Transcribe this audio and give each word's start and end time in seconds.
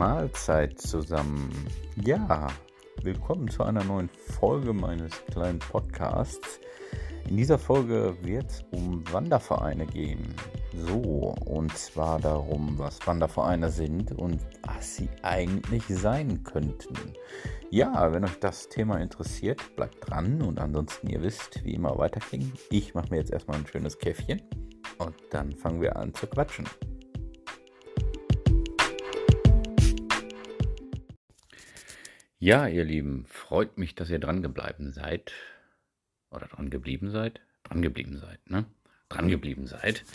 Mahlzeit 0.00 0.80
zusammen. 0.80 1.50
Ja, 2.02 2.46
willkommen 3.02 3.50
zu 3.50 3.64
einer 3.64 3.84
neuen 3.84 4.08
Folge 4.08 4.72
meines 4.72 5.12
kleinen 5.26 5.58
Podcasts. 5.58 6.58
In 7.28 7.36
dieser 7.36 7.58
Folge 7.58 8.16
wird 8.22 8.50
es 8.50 8.64
um 8.70 9.04
Wandervereine 9.12 9.84
gehen. 9.84 10.34
So, 10.74 11.34
und 11.44 11.76
zwar 11.76 12.18
darum, 12.18 12.78
was 12.78 13.06
Wandervereine 13.06 13.70
sind 13.70 14.12
und 14.12 14.40
was 14.62 14.96
sie 14.96 15.10
eigentlich 15.20 15.84
sein 15.86 16.44
könnten. 16.44 16.96
Ja, 17.68 18.10
wenn 18.10 18.24
euch 18.24 18.40
das 18.40 18.70
Thema 18.70 18.96
interessiert, 19.02 19.60
bleibt 19.76 20.08
dran 20.08 20.40
und 20.40 20.60
ansonsten, 20.60 21.10
ihr 21.10 21.20
wisst, 21.20 21.62
wie 21.62 21.74
immer 21.74 21.98
weiterklingen. 21.98 22.54
Ich 22.70 22.94
mache 22.94 23.10
mir 23.10 23.18
jetzt 23.18 23.34
erstmal 23.34 23.58
ein 23.58 23.66
schönes 23.66 23.98
Käffchen 23.98 24.40
und 24.96 25.14
dann 25.28 25.52
fangen 25.52 25.82
wir 25.82 25.94
an 25.96 26.14
zu 26.14 26.26
quatschen. 26.26 26.64
Ja, 32.42 32.66
ihr 32.66 32.84
Lieben, 32.84 33.26
freut 33.26 33.76
mich, 33.76 33.94
dass 33.94 34.08
ihr 34.08 34.18
dran 34.18 34.40
geblieben 34.40 34.92
seid. 34.94 35.30
Oder 36.30 36.46
dran 36.46 36.70
geblieben 36.70 37.10
seid? 37.10 37.42
Dran 37.64 37.82
geblieben 37.82 38.16
seid, 38.16 38.48
ne? 38.48 38.64
Dran 39.10 39.28
geblieben 39.28 39.66
seid. 39.66 40.06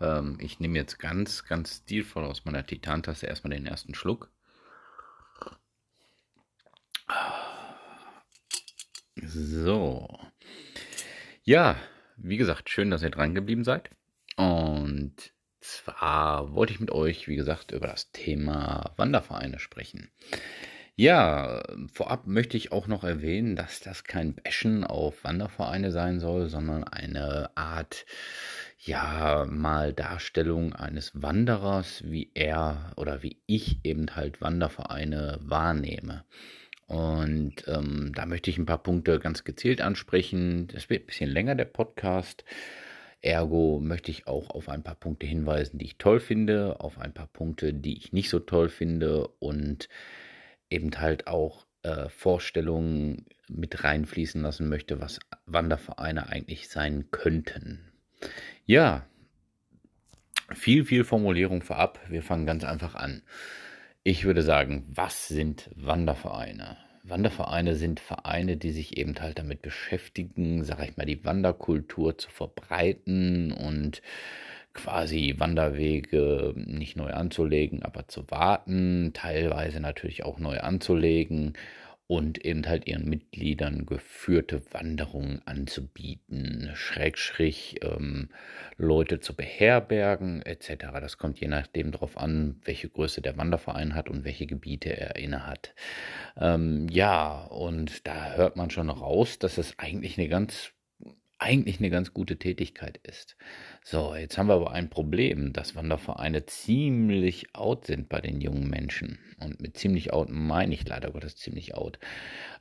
Ähm, 0.00 0.38
ich 0.40 0.60
nehme 0.60 0.78
jetzt 0.78 0.98
ganz, 0.98 1.44
ganz 1.44 1.82
stilvoll 1.82 2.24
aus 2.24 2.46
meiner 2.46 2.64
Titantasse 2.64 3.26
erstmal 3.26 3.50
den 3.50 3.66
ersten 3.66 3.94
Schluck. 3.94 4.30
So. 9.16 10.18
Ja, 11.42 11.76
wie 12.16 12.38
gesagt, 12.38 12.70
schön, 12.70 12.90
dass 12.90 13.02
ihr 13.02 13.10
dran 13.10 13.34
geblieben 13.34 13.64
seid. 13.64 13.90
Und 14.36 15.14
zwar 15.60 16.54
wollte 16.54 16.72
ich 16.72 16.80
mit 16.80 16.92
euch, 16.92 17.28
wie 17.28 17.36
gesagt, 17.36 17.72
über 17.72 17.88
das 17.88 18.10
Thema 18.10 18.94
Wandervereine 18.96 19.58
sprechen. 19.58 20.10
Ja, 21.00 21.62
vorab 21.92 22.26
möchte 22.26 22.56
ich 22.56 22.72
auch 22.72 22.88
noch 22.88 23.04
erwähnen, 23.04 23.54
dass 23.54 23.78
das 23.78 24.02
kein 24.02 24.34
Bashen 24.34 24.82
auf 24.82 25.22
Wandervereine 25.22 25.92
sein 25.92 26.18
soll, 26.18 26.48
sondern 26.48 26.82
eine 26.82 27.56
Art, 27.56 28.04
ja, 28.80 29.46
mal 29.48 29.92
Darstellung 29.92 30.72
eines 30.72 31.12
Wanderers, 31.14 32.02
wie 32.04 32.32
er 32.34 32.94
oder 32.96 33.22
wie 33.22 33.36
ich 33.46 33.78
eben 33.84 34.16
halt 34.16 34.40
Wandervereine 34.40 35.38
wahrnehme. 35.40 36.24
Und 36.88 37.54
ähm, 37.68 38.10
da 38.16 38.26
möchte 38.26 38.50
ich 38.50 38.58
ein 38.58 38.66
paar 38.66 38.82
Punkte 38.82 39.20
ganz 39.20 39.44
gezielt 39.44 39.80
ansprechen. 39.80 40.66
Das 40.66 40.90
wird 40.90 41.04
ein 41.04 41.06
bisschen 41.06 41.30
länger, 41.30 41.54
der 41.54 41.66
Podcast. 41.66 42.42
Ergo 43.22 43.78
möchte 43.80 44.10
ich 44.10 44.26
auch 44.26 44.50
auf 44.50 44.68
ein 44.68 44.82
paar 44.82 44.96
Punkte 44.96 45.26
hinweisen, 45.28 45.78
die 45.78 45.84
ich 45.84 45.98
toll 45.98 46.18
finde, 46.18 46.80
auf 46.80 46.98
ein 46.98 47.14
paar 47.14 47.28
Punkte, 47.28 47.72
die 47.72 47.96
ich 47.96 48.12
nicht 48.12 48.30
so 48.30 48.40
toll 48.40 48.68
finde 48.68 49.28
und 49.38 49.88
eben 50.70 50.98
halt 50.98 51.26
auch 51.26 51.66
äh, 51.82 52.08
Vorstellungen 52.08 53.26
mit 53.48 53.84
reinfließen 53.84 54.42
lassen 54.42 54.68
möchte, 54.68 55.00
was 55.00 55.20
Wandervereine 55.46 56.28
eigentlich 56.28 56.68
sein 56.68 57.10
könnten. 57.10 57.92
Ja, 58.66 59.06
viel, 60.54 60.84
viel 60.84 61.04
Formulierung 61.04 61.62
vorab. 61.62 62.00
Wir 62.08 62.22
fangen 62.22 62.46
ganz 62.46 62.64
einfach 62.64 62.94
an. 62.94 63.22
Ich 64.02 64.24
würde 64.24 64.42
sagen, 64.42 64.86
was 64.88 65.28
sind 65.28 65.70
Wandervereine? 65.74 66.76
Wandervereine 67.02 67.74
sind 67.74 68.00
Vereine, 68.00 68.56
die 68.56 68.70
sich 68.70 68.96
eben 68.96 69.18
halt 69.18 69.38
damit 69.38 69.62
beschäftigen, 69.62 70.64
sage 70.64 70.84
ich 70.84 70.96
mal, 70.96 71.06
die 71.06 71.24
Wanderkultur 71.24 72.18
zu 72.18 72.30
verbreiten 72.30 73.52
und 73.52 74.02
quasi 74.78 75.34
Wanderwege 75.38 76.54
nicht 76.54 76.96
neu 76.96 77.10
anzulegen, 77.10 77.82
aber 77.82 78.06
zu 78.06 78.30
warten, 78.30 79.10
teilweise 79.12 79.80
natürlich 79.80 80.24
auch 80.24 80.38
neu 80.38 80.60
anzulegen 80.60 81.54
und 82.06 82.42
eben 82.44 82.66
halt 82.66 82.86
ihren 82.86 83.08
Mitgliedern 83.08 83.84
geführte 83.84 84.62
Wanderungen 84.72 85.42
anzubieten, 85.46 86.70
Schrägstrich 86.74 87.80
ähm, 87.82 88.28
Leute 88.76 89.18
zu 89.18 89.34
beherbergen 89.34 90.40
etc. 90.42 90.86
Das 91.00 91.18
kommt 91.18 91.40
je 91.40 91.48
nachdem 91.48 91.90
darauf 91.90 92.16
an, 92.16 92.60
welche 92.64 92.88
Größe 92.88 93.20
der 93.20 93.36
Wanderverein 93.36 93.94
hat 93.96 94.08
und 94.08 94.24
welche 94.24 94.46
Gebiete 94.46 94.96
er 94.96 95.16
innehat. 95.16 95.74
Ähm, 96.38 96.88
ja, 96.88 97.44
und 97.46 98.06
da 98.06 98.34
hört 98.36 98.56
man 98.56 98.70
schon 98.70 98.90
raus, 98.90 99.40
dass 99.40 99.58
es 99.58 99.78
eigentlich 99.78 100.18
eine 100.18 100.28
ganz 100.28 100.72
eigentlich 101.38 101.78
eine 101.78 101.90
ganz 101.90 102.12
gute 102.12 102.36
Tätigkeit 102.36 102.98
ist. 103.04 103.36
So, 103.84 104.14
jetzt 104.14 104.36
haben 104.36 104.48
wir 104.48 104.54
aber 104.54 104.72
ein 104.72 104.90
Problem, 104.90 105.52
dass 105.52 105.76
Wandervereine 105.76 106.46
ziemlich 106.46 107.54
out 107.54 107.86
sind 107.86 108.08
bei 108.08 108.20
den 108.20 108.40
jungen 108.40 108.68
Menschen. 108.68 109.18
Und 109.40 109.60
mit 109.60 109.78
ziemlich 109.78 110.12
out 110.12 110.28
meine 110.30 110.74
ich 110.74 110.86
leider 110.86 111.12
Gottes 111.12 111.36
ziemlich 111.36 111.74
out. 111.76 111.98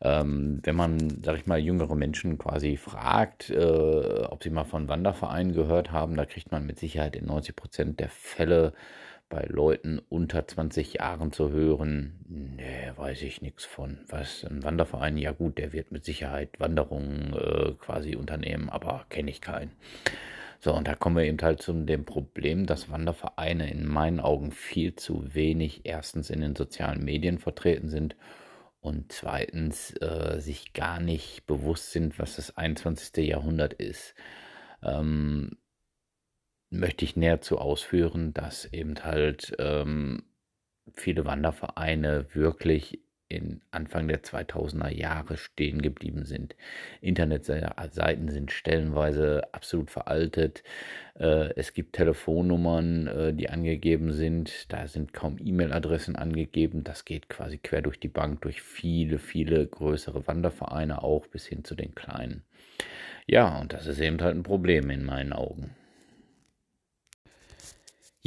Ähm, 0.01 0.59
wenn 0.63 0.75
man, 0.75 1.23
sag 1.23 1.37
ich 1.37 1.47
mal, 1.47 1.57
jüngere 1.57 1.95
Menschen 1.95 2.37
quasi 2.37 2.77
fragt, 2.77 3.49
äh, 3.49 4.25
ob 4.29 4.43
sie 4.43 4.51
mal 4.51 4.63
von 4.63 4.87
Wandervereinen 4.87 5.53
gehört 5.53 5.91
haben, 5.91 6.15
da 6.15 6.25
kriegt 6.25 6.51
man 6.51 6.65
mit 6.65 6.77
Sicherheit 6.79 7.15
in 7.15 7.25
90 7.25 7.55
Prozent 7.55 7.99
der 7.99 8.09
Fälle 8.09 8.73
bei 9.29 9.45
Leuten 9.47 9.99
unter 10.09 10.47
20 10.47 10.95
Jahren 10.95 11.31
zu 11.31 11.49
hören, 11.51 12.19
nee, 12.27 12.91
weiß 12.95 13.21
ich 13.23 13.41
nichts 13.41 13.65
von. 13.65 13.99
Was, 14.07 14.43
ein 14.45 14.63
Wanderverein, 14.63 15.17
ja 15.17 15.31
gut, 15.31 15.57
der 15.57 15.73
wird 15.73 15.91
mit 15.91 16.05
Sicherheit 16.05 16.59
Wanderungen 16.59 17.33
äh, 17.33 17.73
quasi 17.73 18.15
unternehmen, 18.15 18.69
aber 18.69 19.05
kenne 19.09 19.29
ich 19.29 19.41
keinen. 19.41 19.71
So, 20.59 20.73
und 20.73 20.87
da 20.87 20.95
kommen 20.95 21.17
wir 21.17 21.25
eben 21.25 21.37
halt 21.41 21.61
zu 21.61 21.73
dem 21.73 22.05
Problem, 22.05 22.65
dass 22.65 22.89
Wandervereine 22.89 23.69
in 23.69 23.85
meinen 23.85 24.19
Augen 24.19 24.51
viel 24.51 24.95
zu 24.95 25.35
wenig 25.35 25.81
erstens 25.83 26.29
in 26.29 26.41
den 26.41 26.55
sozialen 26.55 27.03
Medien 27.03 27.37
vertreten 27.37 27.89
sind 27.89 28.15
und 28.79 29.11
zweitens 29.11 29.91
äh, 30.01 30.39
sich 30.39 30.73
gar 30.73 30.99
nicht 30.99 31.45
bewusst 31.45 31.91
sind, 31.91 32.17
was 32.17 32.37
das 32.37 32.57
21. 32.57 33.27
Jahrhundert 33.27 33.73
ist. 33.73 34.15
Ähm, 34.81 35.57
möchte 36.69 37.05
ich 37.05 37.15
näher 37.15 37.41
zu 37.41 37.57
ausführen, 37.57 38.33
dass 38.33 38.65
eben 38.65 39.03
halt 39.03 39.55
ähm, 39.59 40.23
viele 40.93 41.25
Wandervereine 41.25 42.27
wirklich 42.33 42.99
in 43.29 43.61
Anfang 43.71 44.07
der 44.07 44.23
2000er 44.23 44.89
Jahre 44.89 45.35
stehen 45.37 45.81
geblieben 45.81 46.23
sind. 46.23 46.55
Internetseiten 47.01 48.29
sind 48.29 48.51
stellenweise 48.51 49.41
absolut 49.51 49.91
veraltet. 49.91 50.63
Äh, 51.19 51.53
es 51.55 51.73
gibt 51.73 51.97
Telefonnummern, 51.97 53.07
äh, 53.07 53.33
die 53.33 53.49
angegeben 53.49 54.13
sind. 54.13 54.71
Da 54.71 54.87
sind 54.87 55.13
kaum 55.13 55.37
E-Mail-Adressen 55.43 56.15
angegeben. 56.15 56.85
Das 56.85 57.03
geht 57.03 57.27
quasi 57.27 57.57
quer 57.57 57.81
durch 57.81 57.99
die 57.99 58.07
Bank, 58.07 58.41
durch 58.41 58.61
viele, 58.61 59.19
viele 59.19 59.67
größere 59.67 60.25
Wandervereine 60.25 61.03
auch 61.03 61.27
bis 61.27 61.45
hin 61.45 61.65
zu 61.65 61.75
den 61.75 61.95
kleinen. 61.95 62.43
Ja, 63.25 63.59
und 63.59 63.73
das 63.73 63.87
ist 63.87 63.99
eben 63.99 64.21
halt 64.21 64.37
ein 64.37 64.43
Problem 64.43 64.89
in 64.89 65.03
meinen 65.03 65.33
Augen. 65.33 65.75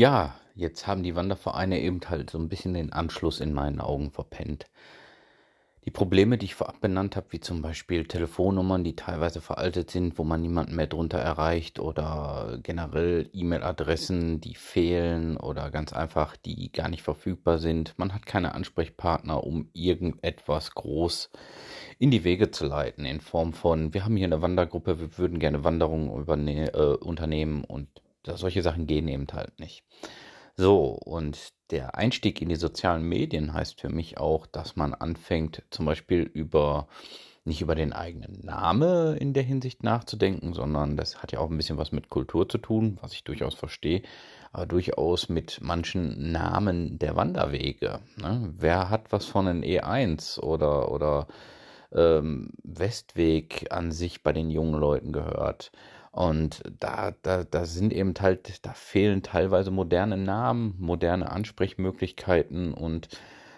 Ja, 0.01 0.35
jetzt 0.55 0.87
haben 0.87 1.03
die 1.03 1.15
Wandervereine 1.15 1.79
eben 1.79 2.01
halt 2.09 2.31
so 2.31 2.39
ein 2.39 2.49
bisschen 2.49 2.73
den 2.73 2.91
Anschluss 2.91 3.39
in 3.39 3.53
meinen 3.53 3.83
Augen 3.83 4.11
verpennt. 4.11 4.65
Die 5.85 5.91
Probleme, 5.91 6.39
die 6.39 6.47
ich 6.47 6.55
vorab 6.55 6.81
benannt 6.81 7.17
habe, 7.17 7.27
wie 7.33 7.41
zum 7.41 7.61
Beispiel 7.61 8.07
Telefonnummern, 8.07 8.83
die 8.83 8.97
teilweise 8.97 9.43
veraltet 9.43 9.91
sind, 9.91 10.17
wo 10.17 10.25
man 10.25 10.41
niemanden 10.41 10.75
mehr 10.75 10.87
drunter 10.87 11.19
erreicht 11.19 11.81
oder 11.81 12.61
generell 12.63 13.29
E-Mail-Adressen, 13.35 14.41
die 14.41 14.55
fehlen 14.55 15.37
oder 15.37 15.71
ganz 15.71 15.93
einfach, 15.93 16.35
die 16.35 16.73
gar 16.73 16.89
nicht 16.89 17.03
verfügbar 17.03 17.59
sind. 17.59 17.93
Man 17.99 18.15
hat 18.15 18.25
keine 18.25 18.55
Ansprechpartner, 18.55 19.45
um 19.45 19.69
irgendetwas 19.75 20.71
groß 20.75 21.29
in 21.99 22.11
die 22.11 22.25
Wege 22.25 22.51
zu 22.51 22.65
leiten, 22.65 23.05
in 23.05 23.21
Form 23.21 23.53
von, 23.53 23.93
wir 23.93 24.07
haben 24.07 24.17
hier 24.17 24.29
eine 24.29 24.41
Wandergruppe, 24.41 24.99
wir 24.99 25.19
würden 25.19 25.39
gerne 25.39 25.63
Wanderungen 25.63 26.09
äh, 26.09 26.97
unternehmen 27.03 27.65
und 27.65 28.01
solche 28.25 28.63
Sachen 28.63 28.87
gehen 28.87 29.09
eben 29.09 29.27
halt 29.33 29.59
nicht. 29.59 29.85
So, 30.57 30.89
und 30.89 31.53
der 31.71 31.95
Einstieg 31.95 32.43
in 32.43 32.49
die 32.49 32.57
sozialen 32.57 33.03
Medien 33.03 33.55
heißt 33.55 33.81
für 33.81 33.89
mich 33.89 34.19
auch, 34.19 34.47
dass 34.47 34.77
man 34.77 34.95
anfängt, 34.95 35.63
zum 35.71 35.87
Beispiel 35.87 36.23
über 36.23 36.89
nicht 37.45 37.63
über 37.63 37.75
den 37.75 37.93
eigenen 37.93 38.45
Namen 38.45 39.17
in 39.17 39.33
der 39.33 39.43
Hinsicht 39.43 39.83
nachzudenken, 39.83 40.53
sondern 40.53 40.97
das 40.97 41.23
hat 41.23 41.33
ja 41.33 41.41
auch 41.41 41.51
ein 41.51 41.57
bisschen 41.57 41.79
was 41.79 41.91
mit 41.93 42.11
Kultur 42.11 42.49
zu 42.49 42.59
tun, 42.59 42.99
was 43.01 43.13
ich 43.13 43.25
durchaus 43.25 43.55
verstehe, 43.55 44.03
aber 44.53 44.67
durchaus 44.67 45.29
mit 45.29 45.59
manchen 45.63 46.33
Namen 46.33 46.99
der 46.99 47.17
Wanderwege. 47.17 48.01
Ne? 48.17 48.53
Wer 48.57 48.91
hat 48.91 49.13
was 49.13 49.25
von 49.25 49.47
den 49.47 49.65
E1 49.65 50.39
oder, 50.39 50.93
oder 50.93 51.29
ähm, 51.93 52.51
Westweg 52.63 53.67
an 53.71 53.91
sich 53.91 54.23
bei 54.23 54.33
den 54.33 54.51
jungen 54.51 54.79
Leuten 54.79 55.13
gehört? 55.13 55.73
Und 56.13 56.63
da, 56.81 57.13
da, 57.23 57.45
da 57.45 57.67
sind 57.67 57.93
eben 57.93 58.15
halt, 58.21 58.67
da 58.67 58.73
fehlen 58.73 59.23
teilweise 59.23 59.71
moderne 59.71 60.17
Namen, 60.17 60.75
moderne 60.79 61.31
Ansprechmöglichkeiten 61.31 62.75
und 62.75 63.09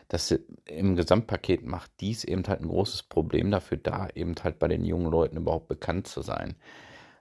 das 0.09 0.31
im 0.67 0.95
Gesamtpaket 0.95 1.65
macht 1.65 1.91
dies 2.01 2.25
eben 2.25 2.47
halt 2.47 2.61
ein 2.61 2.69
großes 2.69 3.05
Problem 3.05 3.51
dafür, 3.51 3.79
da 3.79 4.09
eben 4.15 4.35
halt 4.45 4.59
bei 4.59 4.69
den 4.69 4.85
jungen 4.85 5.11
Leuten 5.11 5.39
überhaupt 5.39 5.69
bekannt 5.69 6.07
zu 6.07 6.21
sein. 6.21 6.57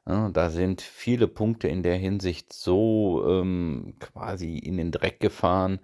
Ja, 0.05 0.29
da 0.29 0.49
sind 0.49 0.81
viele 0.81 1.27
Punkte 1.27 1.69
in 1.69 1.83
der 1.83 1.95
Hinsicht 1.95 2.51
so 2.51 3.23
ähm, 3.25 3.95
quasi 3.99 4.57
in 4.57 4.75
den 4.75 4.91
Dreck 4.91 5.21
gefahren, 5.21 5.79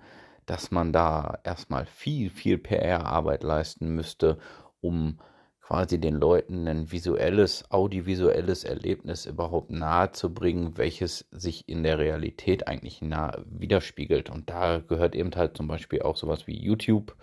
dass 0.45 0.71
man 0.71 0.91
da 0.91 1.39
erstmal 1.45 1.85
viel, 1.85 2.29
viel 2.29 2.57
PR-Arbeit 2.57 3.43
leisten 3.43 3.95
müsste, 3.95 4.37
um 4.81 5.19
quasi 5.67 5.99
den 5.99 6.15
Leuten 6.15 6.65
ein 6.65 6.93
visuelles, 6.93 7.69
audiovisuelles 7.71 8.63
Erlebnis 8.63 9.25
überhaupt 9.25 9.69
nahe 9.69 10.13
zu 10.13 10.33
bringen, 10.33 10.77
welches 10.77 11.27
sich 11.31 11.67
in 11.67 11.83
der 11.83 11.99
Realität 11.99 12.69
eigentlich 12.69 13.01
nah 13.01 13.37
widerspiegelt. 13.45 14.29
Und 14.29 14.49
da 14.49 14.77
gehört 14.77 15.13
eben 15.13 15.35
halt 15.35 15.57
zum 15.57 15.67
Beispiel 15.67 16.03
auch 16.03 16.15
sowas 16.15 16.47
wie 16.47 16.57
YouTube 16.57 17.17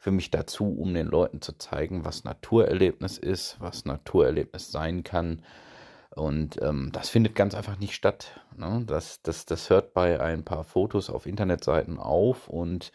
für 0.00 0.10
mich 0.10 0.32
dazu, 0.32 0.64
um 0.66 0.94
den 0.94 1.06
Leuten 1.06 1.40
zu 1.40 1.56
zeigen, 1.58 2.04
was 2.04 2.24
Naturerlebnis 2.24 3.18
ist, 3.18 3.56
was 3.60 3.84
Naturerlebnis 3.84 4.72
sein 4.72 5.04
kann. 5.04 5.44
Und 6.16 6.60
ähm, 6.62 6.90
das 6.92 7.08
findet 7.08 7.36
ganz 7.36 7.54
einfach 7.54 7.78
nicht 7.78 7.94
statt. 7.94 8.40
Ne? 8.56 8.82
Das, 8.84 9.22
das, 9.22 9.46
das 9.46 9.70
hört 9.70 9.94
bei 9.94 10.18
ein 10.18 10.42
paar 10.44 10.64
Fotos 10.64 11.08
auf 11.08 11.24
Internetseiten 11.24 11.98
auf 11.98 12.48
und 12.48 12.90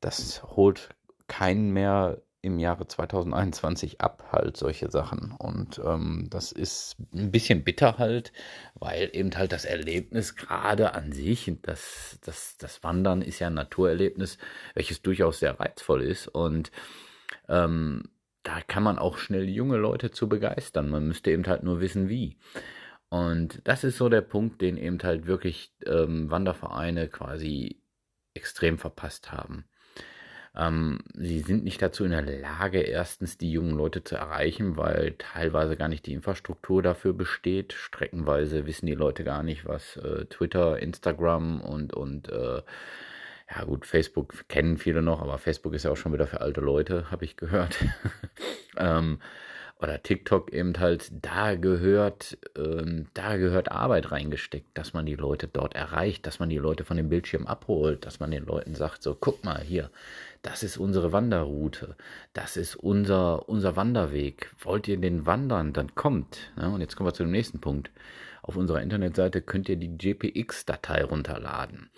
das 0.00 0.42
holt 0.42 0.88
keinen 1.28 1.74
mehr 1.74 2.16
im 2.46 2.58
Jahre 2.58 2.86
2021 2.86 4.00
ab, 4.00 4.28
halt 4.32 4.56
solche 4.56 4.90
Sachen. 4.90 5.32
Und 5.32 5.80
ähm, 5.84 6.28
das 6.30 6.52
ist 6.52 6.96
ein 7.12 7.30
bisschen 7.30 7.64
bitter 7.64 7.98
halt, 7.98 8.32
weil 8.74 9.10
eben 9.12 9.36
halt 9.36 9.52
das 9.52 9.64
Erlebnis 9.64 10.36
gerade 10.36 10.94
an 10.94 11.12
sich, 11.12 11.52
das, 11.62 12.18
das, 12.24 12.56
das 12.58 12.82
Wandern 12.82 13.20
ist 13.20 13.40
ja 13.40 13.48
ein 13.48 13.54
Naturerlebnis, 13.54 14.38
welches 14.74 15.02
durchaus 15.02 15.40
sehr 15.40 15.58
reizvoll 15.58 16.02
ist. 16.02 16.28
Und 16.28 16.70
ähm, 17.48 18.04
da 18.42 18.60
kann 18.60 18.84
man 18.84 18.98
auch 18.98 19.18
schnell 19.18 19.48
junge 19.48 19.76
Leute 19.76 20.12
zu 20.12 20.28
begeistern. 20.28 20.88
Man 20.88 21.08
müsste 21.08 21.32
eben 21.32 21.46
halt 21.46 21.64
nur 21.64 21.80
wissen, 21.80 22.08
wie. 22.08 22.38
Und 23.08 23.60
das 23.64 23.84
ist 23.84 23.98
so 23.98 24.08
der 24.08 24.20
Punkt, 24.20 24.60
den 24.62 24.76
eben 24.76 24.98
halt 25.02 25.26
wirklich 25.26 25.72
ähm, 25.84 26.30
Wandervereine 26.30 27.08
quasi 27.08 27.82
extrem 28.34 28.78
verpasst 28.78 29.32
haben. 29.32 29.64
Ähm, 30.56 31.00
sie 31.14 31.40
sind 31.40 31.64
nicht 31.64 31.82
dazu 31.82 32.04
in 32.04 32.12
der 32.12 32.22
Lage, 32.22 32.80
erstens 32.80 33.36
die 33.36 33.52
jungen 33.52 33.76
Leute 33.76 34.02
zu 34.04 34.16
erreichen, 34.16 34.76
weil 34.76 35.14
teilweise 35.18 35.76
gar 35.76 35.88
nicht 35.88 36.06
die 36.06 36.14
Infrastruktur 36.14 36.82
dafür 36.82 37.12
besteht. 37.12 37.74
Streckenweise 37.74 38.66
wissen 38.66 38.86
die 38.86 38.94
Leute 38.94 39.22
gar 39.22 39.42
nicht, 39.42 39.66
was 39.66 39.96
äh, 39.98 40.24
Twitter, 40.26 40.78
Instagram 40.78 41.60
und, 41.60 41.92
und 41.92 42.30
äh, 42.30 42.62
ja 43.54 43.64
gut, 43.64 43.86
Facebook 43.86 44.48
kennen 44.48 44.78
viele 44.78 45.02
noch, 45.02 45.20
aber 45.20 45.38
Facebook 45.38 45.74
ist 45.74 45.84
ja 45.84 45.90
auch 45.90 45.96
schon 45.96 46.12
wieder 46.12 46.26
für 46.26 46.40
alte 46.40 46.60
Leute, 46.60 47.10
habe 47.10 47.24
ich 47.24 47.36
gehört. 47.36 47.76
ähm, 48.76 49.18
oder 49.78 50.02
TikTok 50.02 50.52
eben 50.54 50.72
halt, 50.78 51.12
da 51.12 51.54
gehört, 51.54 52.38
ähm, 52.56 53.08
da 53.12 53.36
gehört 53.36 53.70
Arbeit 53.70 54.10
reingesteckt, 54.10 54.68
dass 54.72 54.94
man 54.94 55.04
die 55.04 55.16
Leute 55.16 55.48
dort 55.48 55.74
erreicht, 55.74 56.26
dass 56.26 56.38
man 56.38 56.48
die 56.48 56.56
Leute 56.56 56.84
von 56.84 56.96
dem 56.96 57.10
Bildschirm 57.10 57.46
abholt, 57.46 58.06
dass 58.06 58.18
man 58.18 58.30
den 58.30 58.46
Leuten 58.46 58.74
sagt, 58.74 59.02
so, 59.02 59.14
guck 59.14 59.44
mal 59.44 59.60
hier, 59.60 59.90
das 60.42 60.62
ist 60.62 60.76
unsere 60.76 61.12
Wanderroute, 61.12 61.96
das 62.32 62.56
ist 62.56 62.76
unser, 62.76 63.48
unser 63.48 63.76
Wanderweg. 63.76 64.54
Wollt 64.60 64.88
ihr 64.88 64.96
den 64.98 65.26
wandern, 65.26 65.72
dann 65.72 65.94
kommt. 65.94 66.52
Ja, 66.56 66.68
und 66.68 66.80
jetzt 66.80 66.96
kommen 66.96 67.08
wir 67.08 67.14
zu 67.14 67.24
dem 67.24 67.32
nächsten 67.32 67.60
Punkt. 67.60 67.90
Auf 68.42 68.56
unserer 68.56 68.80
Internetseite 68.82 69.42
könnt 69.42 69.68
ihr 69.68 69.76
die 69.76 69.98
GPX-Datei 69.98 71.04
runterladen. 71.04 71.90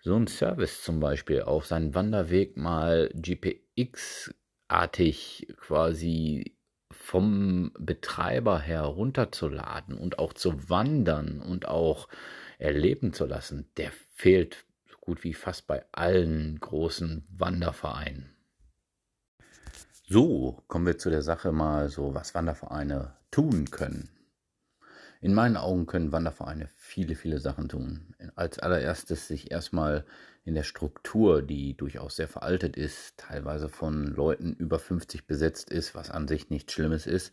So 0.00 0.16
ein 0.16 0.26
Service 0.26 0.82
zum 0.82 0.98
Beispiel 0.98 1.42
auf 1.42 1.66
seinen 1.66 1.94
Wanderweg 1.94 2.56
mal 2.56 3.08
GPX-artig 3.14 4.34
quasi 5.60 6.56
vom 6.90 7.72
Betreiber 7.78 8.58
her 8.58 8.82
runterzuladen 8.82 9.96
und 9.96 10.18
auch 10.18 10.32
zu 10.32 10.68
wandern 10.68 11.40
und 11.40 11.68
auch 11.68 12.08
erleben 12.58 13.12
zu 13.12 13.26
lassen, 13.26 13.68
der 13.76 13.92
fehlt 14.14 14.64
gut 15.02 15.24
wie 15.24 15.34
fast 15.34 15.66
bei 15.66 15.84
allen 15.92 16.58
großen 16.58 17.26
Wandervereinen. 17.28 18.30
So, 20.08 20.62
kommen 20.68 20.86
wir 20.86 20.96
zu 20.96 21.10
der 21.10 21.22
Sache 21.22 21.52
mal 21.52 21.90
so, 21.90 22.14
was 22.14 22.34
Wandervereine 22.34 23.16
tun 23.30 23.70
können. 23.70 24.08
In 25.20 25.34
meinen 25.34 25.56
Augen 25.56 25.86
können 25.86 26.12
Wandervereine 26.12 26.68
viele, 26.76 27.14
viele 27.14 27.38
Sachen 27.38 27.68
tun. 27.68 28.14
Als 28.34 28.58
allererstes 28.58 29.28
sich 29.28 29.50
erstmal 29.50 30.04
in 30.44 30.54
der 30.54 30.64
Struktur, 30.64 31.42
die 31.42 31.76
durchaus 31.76 32.16
sehr 32.16 32.28
veraltet 32.28 32.76
ist, 32.76 33.18
teilweise 33.18 33.68
von 33.68 34.06
Leuten 34.06 34.54
über 34.54 34.78
50 34.78 35.26
besetzt 35.26 35.70
ist, 35.70 35.94
was 35.94 36.10
an 36.10 36.26
sich 36.26 36.50
nichts 36.50 36.72
Schlimmes 36.72 37.06
ist. 37.06 37.32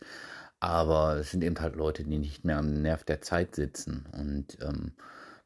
Aber 0.60 1.16
es 1.16 1.30
sind 1.30 1.42
eben 1.42 1.58
halt 1.58 1.74
Leute, 1.74 2.04
die 2.04 2.18
nicht 2.18 2.44
mehr 2.44 2.58
am 2.58 2.82
Nerv 2.82 3.04
der 3.04 3.20
Zeit 3.20 3.56
sitzen. 3.56 4.06
Und 4.12 4.58
ähm, 4.60 4.92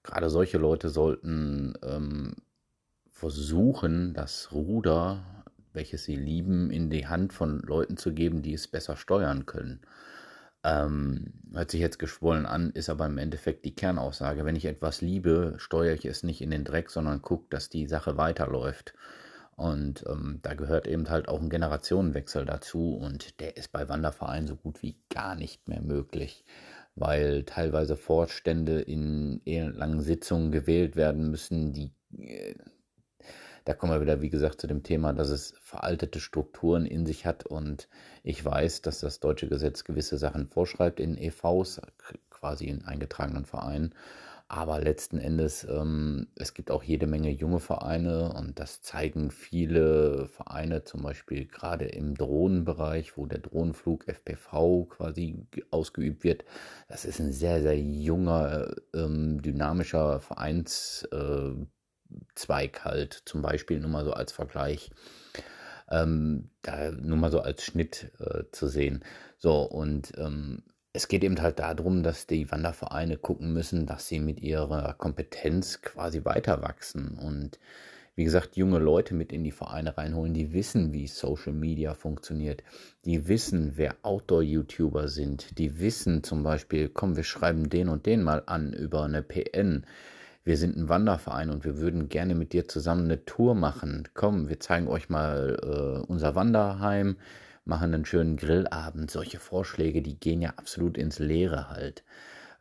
gerade 0.04 0.30
solche 0.30 0.58
Leute 0.58 0.90
sollten 0.90 1.74
ähm, 1.82 2.36
versuchen, 3.10 4.14
das 4.14 4.52
Ruder, 4.52 5.44
welches 5.72 6.04
sie 6.04 6.14
lieben, 6.14 6.70
in 6.70 6.90
die 6.90 7.08
Hand 7.08 7.32
von 7.32 7.60
Leuten 7.60 7.96
zu 7.96 8.12
geben, 8.12 8.42
die 8.42 8.54
es 8.54 8.68
besser 8.68 8.96
steuern 8.96 9.46
können. 9.46 9.80
Ähm, 10.62 11.32
hört 11.52 11.70
sich 11.70 11.80
jetzt 11.80 11.98
geschwollen 11.98 12.46
an, 12.46 12.70
ist 12.70 12.88
aber 12.88 13.06
im 13.06 13.18
Endeffekt 13.18 13.64
die 13.64 13.74
Kernaussage. 13.74 14.44
Wenn 14.44 14.56
ich 14.56 14.64
etwas 14.66 15.00
liebe, 15.00 15.54
steuere 15.58 15.94
ich 15.94 16.04
es 16.04 16.22
nicht 16.22 16.40
in 16.40 16.50
den 16.50 16.64
Dreck, 16.64 16.90
sondern 16.90 17.22
gucke, 17.22 17.46
dass 17.50 17.68
die 17.68 17.86
Sache 17.86 18.16
weiterläuft. 18.16 18.94
Und 19.56 20.04
ähm, 20.08 20.40
da 20.42 20.54
gehört 20.54 20.86
eben 20.86 21.08
halt 21.10 21.28
auch 21.28 21.40
ein 21.40 21.50
Generationenwechsel 21.50 22.44
dazu 22.44 22.96
und 22.96 23.38
der 23.40 23.56
ist 23.56 23.70
bei 23.72 23.88
Wandervereinen 23.88 24.48
so 24.48 24.56
gut 24.56 24.82
wie 24.82 24.96
gar 25.10 25.36
nicht 25.36 25.68
mehr 25.68 25.80
möglich, 25.80 26.44
weil 26.96 27.44
teilweise 27.44 27.96
Vorstände 27.96 28.80
in 28.80 29.40
langen 29.44 30.00
Sitzungen 30.00 30.52
gewählt 30.52 30.96
werden 30.96 31.30
müssen, 31.30 31.72
die 31.72 31.92
äh, 32.18 32.54
da 33.64 33.72
kommen 33.72 33.92
wir 33.92 34.00
wieder, 34.02 34.20
wie 34.20 34.28
gesagt, 34.28 34.60
zu 34.60 34.66
dem 34.66 34.82
Thema, 34.82 35.14
dass 35.14 35.30
es 35.30 35.54
veraltete 35.62 36.20
Strukturen 36.20 36.84
in 36.84 37.06
sich 37.06 37.24
hat. 37.24 37.46
Und 37.46 37.88
ich 38.22 38.44
weiß, 38.44 38.82
dass 38.82 39.00
das 39.00 39.20
deutsche 39.20 39.48
Gesetz 39.48 39.84
gewisse 39.84 40.18
Sachen 40.18 40.48
vorschreibt 40.48 41.00
in 41.00 41.16
EVs, 41.16 41.80
quasi 42.28 42.66
in 42.66 42.84
eingetragenen 42.84 43.46
Vereinen. 43.46 43.94
Aber 44.48 44.78
letzten 44.78 45.18
Endes, 45.18 45.64
ähm, 45.64 46.28
es 46.36 46.52
gibt 46.52 46.70
auch 46.70 46.82
jede 46.82 47.06
Menge 47.06 47.30
junge 47.30 47.60
Vereine 47.60 48.32
und 48.34 48.58
das 48.60 48.82
zeigen 48.82 49.30
viele 49.30 50.26
Vereine, 50.28 50.84
zum 50.84 51.02
Beispiel 51.02 51.46
gerade 51.46 51.86
im 51.86 52.14
Drohnenbereich, 52.14 53.16
wo 53.16 53.26
der 53.26 53.38
Drohnenflug 53.38 54.06
FPV 54.06 54.84
quasi 54.84 55.46
ausgeübt 55.70 56.24
wird. 56.24 56.44
Das 56.88 57.06
ist 57.06 57.20
ein 57.20 57.32
sehr, 57.32 57.62
sehr 57.62 57.78
junger, 57.78 58.74
ähm, 58.94 59.40
dynamischer 59.40 60.20
Vereins. 60.20 61.08
Äh, 61.10 61.54
halt, 62.84 63.22
zum 63.24 63.42
Beispiel 63.42 63.80
nur 63.80 63.90
mal 63.90 64.04
so 64.04 64.12
als 64.12 64.32
Vergleich, 64.32 64.90
ähm, 65.90 66.50
da 66.62 66.92
nur 66.92 67.16
mal 67.16 67.30
so 67.30 67.40
als 67.40 67.64
Schnitt 67.64 68.12
äh, 68.20 68.44
zu 68.52 68.68
sehen. 68.68 69.04
So, 69.38 69.62
und 69.62 70.12
ähm, 70.18 70.62
es 70.96 71.08
geht 71.08 71.24
eben 71.24 71.42
halt 71.42 71.58
darum, 71.58 72.04
dass 72.04 72.28
die 72.28 72.50
Wandervereine 72.52 73.16
gucken 73.16 73.52
müssen, 73.52 73.84
dass 73.84 74.06
sie 74.06 74.20
mit 74.20 74.40
ihrer 74.40 74.94
Kompetenz 74.94 75.82
quasi 75.82 76.24
weiter 76.24 76.62
wachsen. 76.62 77.18
Und 77.20 77.58
wie 78.14 78.22
gesagt, 78.22 78.56
junge 78.56 78.78
Leute 78.78 79.12
mit 79.12 79.32
in 79.32 79.42
die 79.42 79.50
Vereine 79.50 79.98
reinholen, 79.98 80.34
die 80.34 80.52
wissen, 80.52 80.92
wie 80.92 81.08
Social 81.08 81.52
Media 81.52 81.94
funktioniert, 81.94 82.62
die 83.04 83.26
wissen, 83.26 83.72
wer 83.74 83.96
Outdoor-YouTuber 84.02 85.08
sind, 85.08 85.58
die 85.58 85.80
wissen 85.80 86.22
zum 86.22 86.44
Beispiel, 86.44 86.88
komm, 86.88 87.16
wir 87.16 87.24
schreiben 87.24 87.68
den 87.68 87.88
und 87.88 88.06
den 88.06 88.22
mal 88.22 88.44
an 88.46 88.72
über 88.72 89.02
eine 89.02 89.22
PN, 89.22 89.84
wir 90.44 90.56
sind 90.56 90.76
ein 90.76 90.88
Wanderverein 90.88 91.50
und 91.50 91.64
wir 91.64 91.78
würden 91.78 92.08
gerne 92.08 92.36
mit 92.36 92.52
dir 92.52 92.68
zusammen 92.68 93.06
eine 93.06 93.24
Tour 93.24 93.56
machen. 93.56 94.06
Komm, 94.14 94.48
wir 94.48 94.60
zeigen 94.60 94.86
euch 94.86 95.08
mal 95.08 95.58
äh, 95.60 96.06
unser 96.06 96.36
Wanderheim, 96.36 97.16
machen 97.64 97.94
einen 97.94 98.04
schönen 98.04 98.36
Grillabend. 98.36 99.10
Solche 99.10 99.38
Vorschläge, 99.38 100.02
die 100.02 100.18
gehen 100.18 100.42
ja 100.42 100.54
absolut 100.56 100.98
ins 100.98 101.18
Leere 101.18 101.70
halt. 101.70 102.04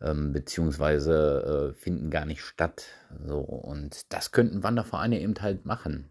Ähm, 0.02 0.34
beziehungsweise 0.34 1.72
äh, 1.72 1.80
finden 1.80 2.10
gar 2.10 2.26
nicht 2.26 2.42
statt. 2.42 2.86
So, 3.26 3.40
und 3.40 4.12
das 4.14 4.32
könnten 4.32 4.64
Wandervereine 4.64 5.20
eben 5.20 5.36
halt 5.40 5.66
machen. 5.66 6.10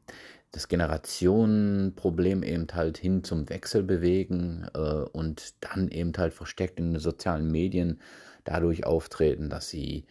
Das 0.51 0.69
Generationenproblem 0.69 2.43
eben 2.43 2.67
halt 2.73 2.99
hin 2.99 3.25
zum 3.25 3.49
Wechsel 3.49 3.83
bewegen 3.83 4.67
äh, 4.75 4.79
und 4.79 5.55
dann 5.61 5.89
eben 5.89 6.13
halt 6.17 6.35
verstärkt 6.35 6.79
in 6.79 6.93
den 6.93 7.01
sozialen 7.01 7.51
Medien 7.51 8.01
dadurch 8.45 8.85
auftreten, 8.85 9.49
dass 9.49 9.69
sie 9.69 10.05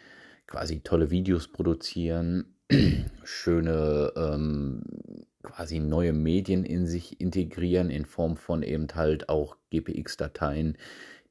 quasi 0.47 0.81
tolle 0.81 1.11
Videos 1.11 1.47
produzieren, 1.47 2.55
schöne 3.23 4.11
ähm, 4.15 4.83
quasi 5.43 5.79
neue 5.79 6.13
Medien 6.13 6.63
in 6.63 6.85
sich 6.87 7.19
integrieren 7.21 7.89
in 7.89 8.05
Form 8.05 8.37
von 8.37 8.63
eben 8.63 8.87
halt 8.93 9.29
auch 9.29 9.57
GPX-Dateien, 9.71 10.77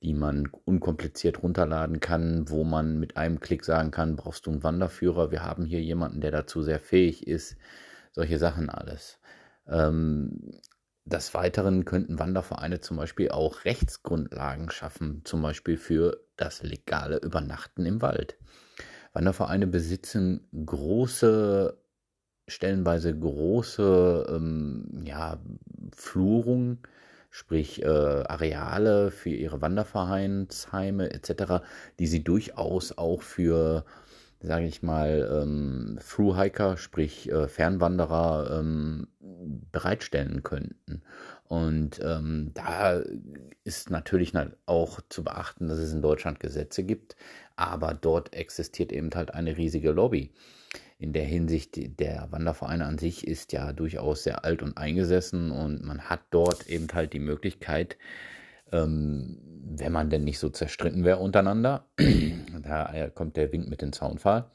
die 0.02 0.14
man 0.14 0.49
unkompliziert 0.64 1.43
runterladen 1.43 2.00
kann, 2.00 2.49
wo 2.49 2.64
man 2.64 2.99
mit 2.99 3.17
einem 3.17 3.40
Klick 3.40 3.64
sagen 3.64 3.90
kann, 3.90 4.17
brauchst 4.17 4.47
du 4.47 4.50
einen 4.50 4.62
Wanderführer, 4.62 5.31
wir 5.31 5.43
haben 5.45 5.64
hier 5.64 5.83
jemanden, 5.83 6.21
der 6.21 6.31
dazu 6.31 6.62
sehr 6.62 6.81
fähig 6.81 7.26
ist, 7.26 7.57
solche 8.12 8.38
Sachen 8.38 8.71
alles. 8.71 9.19
Ähm, 9.69 10.61
des 11.05 11.35
Weiteren 11.35 11.85
könnten 11.85 12.19
Wandervereine 12.19 12.81
zum 12.81 12.97
Beispiel 12.97 13.31
auch 13.31 13.64
Rechtsgrundlagen 13.64 14.71
schaffen, 14.71 15.23
zum 15.25 15.43
Beispiel 15.43 15.76
für 15.76 16.21
das 16.37 16.62
legale 16.62 17.19
Übernachten 17.19 17.85
im 17.85 18.00
Wald. 18.00 18.38
Wandervereine 19.12 19.67
besitzen 19.67 20.49
große 20.64 21.76
stellenweise 22.50 23.16
große 23.16 24.26
ähm, 24.28 24.85
ja, 25.04 25.38
Flurungen, 25.95 26.78
sprich 27.30 27.83
äh, 27.83 27.87
Areale 27.87 29.11
für 29.11 29.30
ihre 29.30 29.61
Wandervereinsheime 29.61 31.12
etc., 31.12 31.62
die 31.99 32.07
sie 32.07 32.23
durchaus 32.23 32.99
auch 32.99 33.23
für, 33.23 33.85
sage 34.40 34.66
ich 34.66 34.83
mal, 34.83 35.42
ähm, 35.42 35.99
Thru-Hiker, 36.07 36.76
sprich 36.76 37.30
äh, 37.30 37.49
Fernwanderer, 37.49 38.59
ähm, 38.61 39.07
bereitstellen 39.73 40.42
könnten. 40.42 41.02
Und 41.45 42.00
ähm, 42.04 42.50
da 42.54 43.00
ist 43.64 43.90
natürlich 43.90 44.35
auch 44.66 45.00
zu 45.09 45.25
beachten, 45.25 45.69
dass 45.69 45.78
es 45.78 45.92
in 45.92 46.02
Deutschland 46.02 46.40
Gesetze 46.40 46.83
gibt, 46.83 47.16
aber 47.57 47.95
dort 47.95 48.35
existiert 48.35 48.92
eben 48.92 49.11
halt 49.14 49.35
eine 49.35 49.57
riesige 49.57 49.92
Lobby 49.92 50.33
in 51.00 51.14
der 51.14 51.25
Hinsicht, 51.25 51.99
der 51.99 52.28
Wanderverein 52.30 52.83
an 52.83 52.99
sich 52.99 53.26
ist 53.26 53.52
ja 53.52 53.73
durchaus 53.73 54.23
sehr 54.23 54.45
alt 54.45 54.62
und 54.62 54.76
eingesessen 54.76 55.50
und 55.50 55.83
man 55.83 56.02
hat 56.02 56.21
dort 56.30 56.69
eben 56.69 56.88
halt 56.92 57.14
die 57.14 57.21
Möglichkeit, 57.21 57.97
ähm, 58.71 59.38
wenn 59.64 59.92
man 59.92 60.11
denn 60.11 60.25
nicht 60.25 60.38
so 60.38 60.50
zerstritten 60.50 61.04
wäre 61.04 61.19
untereinander, 61.19 61.87
da 62.62 63.09
kommt 63.14 63.38
der 63.38 63.50
Wind 63.50 63.71
mit 63.71 63.80
dem 63.80 63.95
Zaunpfahl, 63.95 64.50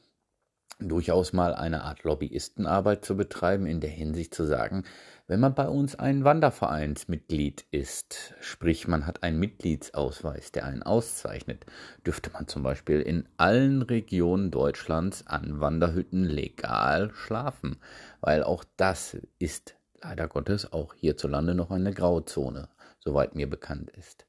durchaus 0.78 1.32
mal 1.32 1.52
eine 1.52 1.82
Art 1.82 2.04
Lobbyistenarbeit 2.04 3.04
zu 3.04 3.16
betreiben, 3.16 3.66
in 3.66 3.80
der 3.80 3.90
Hinsicht 3.90 4.32
zu 4.32 4.44
sagen, 4.44 4.84
wenn 5.28 5.40
man 5.40 5.54
bei 5.54 5.68
uns 5.68 5.96
ein 5.96 6.22
Wandervereinsmitglied 6.22 7.66
ist, 7.72 8.34
sprich 8.40 8.86
man 8.86 9.06
hat 9.06 9.24
einen 9.24 9.40
Mitgliedsausweis, 9.40 10.52
der 10.52 10.66
einen 10.66 10.84
auszeichnet, 10.84 11.66
dürfte 12.06 12.30
man 12.30 12.46
zum 12.46 12.62
Beispiel 12.62 13.00
in 13.00 13.28
allen 13.36 13.82
Regionen 13.82 14.52
Deutschlands 14.52 15.26
an 15.26 15.60
Wanderhütten 15.60 16.24
legal 16.24 17.10
schlafen, 17.12 17.76
weil 18.20 18.44
auch 18.44 18.64
das 18.76 19.16
ist 19.40 19.74
leider 20.00 20.28
Gottes 20.28 20.72
auch 20.72 20.94
hierzulande 20.94 21.54
noch 21.54 21.70
eine 21.72 21.92
Grauzone, 21.92 22.68
soweit 23.00 23.34
mir 23.34 23.50
bekannt 23.50 23.90
ist. 23.90 24.26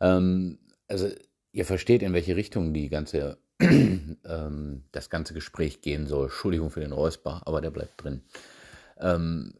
Ähm, 0.00 0.58
also 0.88 1.10
ihr 1.52 1.66
versteht, 1.66 2.02
in 2.02 2.14
welche 2.14 2.36
Richtung 2.36 2.72
die 2.72 2.88
ganze 2.88 3.38
ähm, 3.60 4.84
das 4.90 5.10
ganze 5.10 5.34
Gespräch 5.34 5.82
gehen 5.82 6.06
soll. 6.06 6.24
Entschuldigung 6.24 6.70
für 6.70 6.80
den 6.80 6.92
Räusper, 6.92 7.42
aber 7.44 7.60
der 7.60 7.70
bleibt 7.70 8.02
drin. 8.02 8.22
Ähm, 8.98 9.54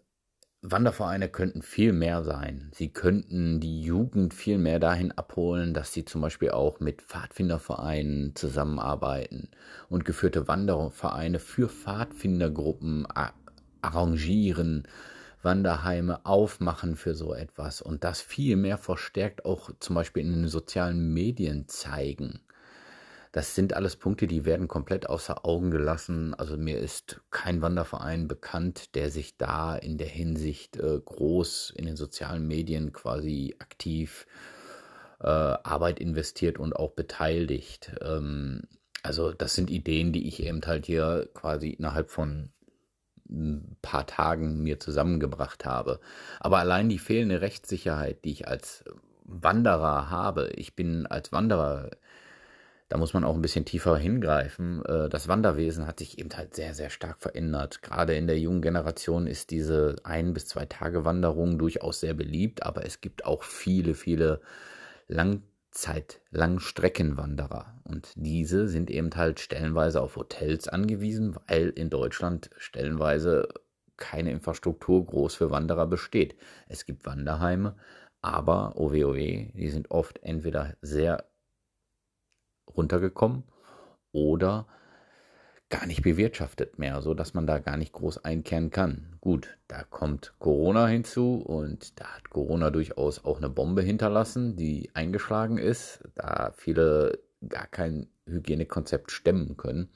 Wandervereine 0.66 1.28
könnten 1.28 1.60
viel 1.60 1.92
mehr 1.92 2.24
sein. 2.24 2.70
Sie 2.72 2.88
könnten 2.88 3.60
die 3.60 3.82
Jugend 3.82 4.32
viel 4.32 4.56
mehr 4.56 4.78
dahin 4.80 5.12
abholen, 5.12 5.74
dass 5.74 5.92
sie 5.92 6.06
zum 6.06 6.22
Beispiel 6.22 6.52
auch 6.52 6.80
mit 6.80 7.02
Pfadfindervereinen 7.02 8.34
zusammenarbeiten 8.34 9.50
und 9.90 10.06
geführte 10.06 10.48
Wandervereine 10.48 11.38
für 11.38 11.68
Pfadfindergruppen 11.68 13.06
arrangieren, 13.82 14.88
Wanderheime 15.42 16.24
aufmachen 16.24 16.96
für 16.96 17.14
so 17.14 17.34
etwas 17.34 17.82
und 17.82 18.02
das 18.02 18.22
viel 18.22 18.56
mehr 18.56 18.78
verstärkt 18.78 19.44
auch 19.44 19.70
zum 19.80 19.94
Beispiel 19.94 20.24
in 20.24 20.32
den 20.32 20.48
sozialen 20.48 21.12
Medien 21.12 21.68
zeigen. 21.68 22.40
Das 23.34 23.56
sind 23.56 23.74
alles 23.74 23.96
Punkte, 23.96 24.28
die 24.28 24.44
werden 24.44 24.68
komplett 24.68 25.08
außer 25.08 25.44
Augen 25.44 25.72
gelassen. 25.72 26.34
Also 26.34 26.56
mir 26.56 26.78
ist 26.78 27.20
kein 27.32 27.62
Wanderverein 27.62 28.28
bekannt, 28.28 28.94
der 28.94 29.10
sich 29.10 29.36
da 29.36 29.74
in 29.74 29.98
der 29.98 30.06
Hinsicht 30.06 30.76
äh, 30.76 31.00
groß 31.04 31.72
in 31.76 31.84
den 31.84 31.96
sozialen 31.96 32.46
Medien 32.46 32.92
quasi 32.92 33.56
aktiv 33.58 34.28
äh, 35.18 35.26
Arbeit 35.26 35.98
investiert 35.98 36.60
und 36.60 36.76
auch 36.76 36.92
beteiligt. 36.92 37.96
Ähm, 38.02 38.68
also 39.02 39.32
das 39.32 39.56
sind 39.56 39.68
Ideen, 39.68 40.12
die 40.12 40.28
ich 40.28 40.40
eben 40.40 40.60
halt 40.64 40.86
hier 40.86 41.28
quasi 41.34 41.70
innerhalb 41.70 42.12
von 42.12 42.50
ein 43.28 43.76
paar 43.82 44.06
Tagen 44.06 44.62
mir 44.62 44.78
zusammengebracht 44.78 45.64
habe. 45.64 45.98
Aber 46.38 46.58
allein 46.58 46.88
die 46.88 47.00
fehlende 47.00 47.40
Rechtssicherheit, 47.40 48.24
die 48.24 48.30
ich 48.30 48.46
als 48.46 48.84
Wanderer 49.24 50.08
habe, 50.08 50.50
ich 50.54 50.76
bin 50.76 51.08
als 51.08 51.32
Wanderer 51.32 51.90
da 52.88 52.98
muss 52.98 53.14
man 53.14 53.24
auch 53.24 53.34
ein 53.34 53.42
bisschen 53.42 53.64
tiefer 53.64 53.96
hingreifen. 53.96 54.84
Äh, 54.84 55.08
das 55.08 55.28
Wanderwesen 55.28 55.86
hat 55.86 55.98
sich 55.98 56.18
eben 56.18 56.30
halt 56.36 56.54
sehr, 56.54 56.74
sehr 56.74 56.90
stark 56.90 57.20
verändert. 57.20 57.82
Gerade 57.82 58.14
in 58.14 58.26
der 58.26 58.38
jungen 58.38 58.62
Generation 58.62 59.26
ist 59.26 59.50
diese 59.50 59.96
ein 60.04 60.34
bis 60.34 60.46
zwei 60.46 60.66
Tage 60.66 61.04
Wanderung 61.04 61.58
durchaus 61.58 62.00
sehr 62.00 62.14
beliebt, 62.14 62.62
aber 62.62 62.84
es 62.84 63.00
gibt 63.00 63.24
auch 63.24 63.42
viele, 63.42 63.94
viele 63.94 64.40
Langzeit, 65.08 66.20
Langstreckenwanderer. 66.30 67.74
Und 67.84 68.12
diese 68.16 68.68
sind 68.68 68.90
eben 68.90 69.10
halt 69.14 69.40
stellenweise 69.40 70.00
auf 70.00 70.16
Hotels 70.16 70.68
angewiesen, 70.68 71.36
weil 71.46 71.70
in 71.70 71.90
Deutschland 71.90 72.50
stellenweise 72.58 73.48
keine 73.96 74.30
Infrastruktur 74.30 75.06
groß 75.06 75.36
für 75.36 75.50
Wanderer 75.50 75.86
besteht. 75.86 76.36
Es 76.68 76.84
gibt 76.84 77.06
Wanderheime, 77.06 77.76
aber 78.22 78.76
OWOE, 78.76 79.52
die 79.54 79.68
sind 79.68 79.90
oft 79.90 80.18
entweder 80.22 80.76
sehr 80.80 81.24
runtergekommen 82.68 83.44
oder 84.12 84.66
gar 85.70 85.86
nicht 85.86 86.02
bewirtschaftet 86.02 86.78
mehr, 86.78 87.02
so 87.02 87.14
dass 87.14 87.34
man 87.34 87.46
da 87.46 87.58
gar 87.58 87.76
nicht 87.76 87.92
groß 87.92 88.24
einkehren 88.24 88.70
kann. 88.70 89.16
Gut, 89.20 89.58
da 89.66 89.82
kommt 89.82 90.34
Corona 90.38 90.86
hinzu 90.86 91.42
und 91.44 91.98
da 91.98 92.04
hat 92.04 92.30
Corona 92.30 92.70
durchaus 92.70 93.24
auch 93.24 93.38
eine 93.38 93.48
Bombe 93.48 93.82
hinterlassen, 93.82 94.56
die 94.56 94.90
eingeschlagen 94.94 95.58
ist, 95.58 96.04
da 96.14 96.52
viele 96.56 97.18
gar 97.48 97.66
kein 97.66 98.06
Hygienekonzept 98.26 99.10
stemmen 99.10 99.56
können. 99.56 99.88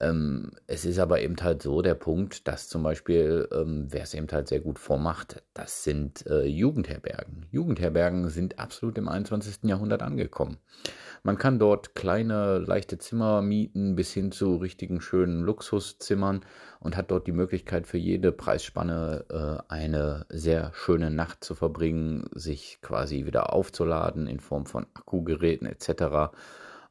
Ähm, 0.00 0.52
es 0.66 0.84
ist 0.84 0.98
aber 0.98 1.20
eben 1.20 1.36
halt 1.40 1.62
so 1.62 1.80
der 1.80 1.94
Punkt, 1.94 2.48
dass 2.48 2.68
zum 2.68 2.82
Beispiel, 2.82 3.48
ähm, 3.52 3.86
wer 3.90 4.02
es 4.02 4.14
eben 4.14 4.26
halt 4.30 4.48
sehr 4.48 4.60
gut 4.60 4.78
vormacht, 4.78 5.42
das 5.54 5.84
sind 5.84 6.26
äh, 6.26 6.44
Jugendherbergen. 6.44 7.46
Jugendherbergen 7.50 8.28
sind 8.28 8.58
absolut 8.58 8.98
im 8.98 9.08
21. 9.08 9.64
Jahrhundert 9.64 10.02
angekommen. 10.02 10.58
Man 11.26 11.38
kann 11.38 11.58
dort 11.58 11.94
kleine, 11.94 12.58
leichte 12.58 12.98
Zimmer 12.98 13.40
mieten 13.40 13.96
bis 13.96 14.12
hin 14.12 14.30
zu 14.30 14.56
richtigen 14.56 15.00
schönen 15.00 15.40
Luxuszimmern 15.40 16.44
und 16.80 16.98
hat 16.98 17.10
dort 17.10 17.26
die 17.26 17.32
Möglichkeit 17.32 17.86
für 17.86 17.96
jede 17.96 18.30
Preisspanne 18.30 19.24
äh, 19.30 19.72
eine 19.72 20.26
sehr 20.28 20.70
schöne 20.74 21.10
Nacht 21.10 21.42
zu 21.42 21.54
verbringen, 21.54 22.28
sich 22.34 22.78
quasi 22.82 23.24
wieder 23.24 23.54
aufzuladen 23.54 24.26
in 24.26 24.38
Form 24.38 24.66
von 24.66 24.84
Akkugeräten 24.92 25.66
etc. 25.66 26.36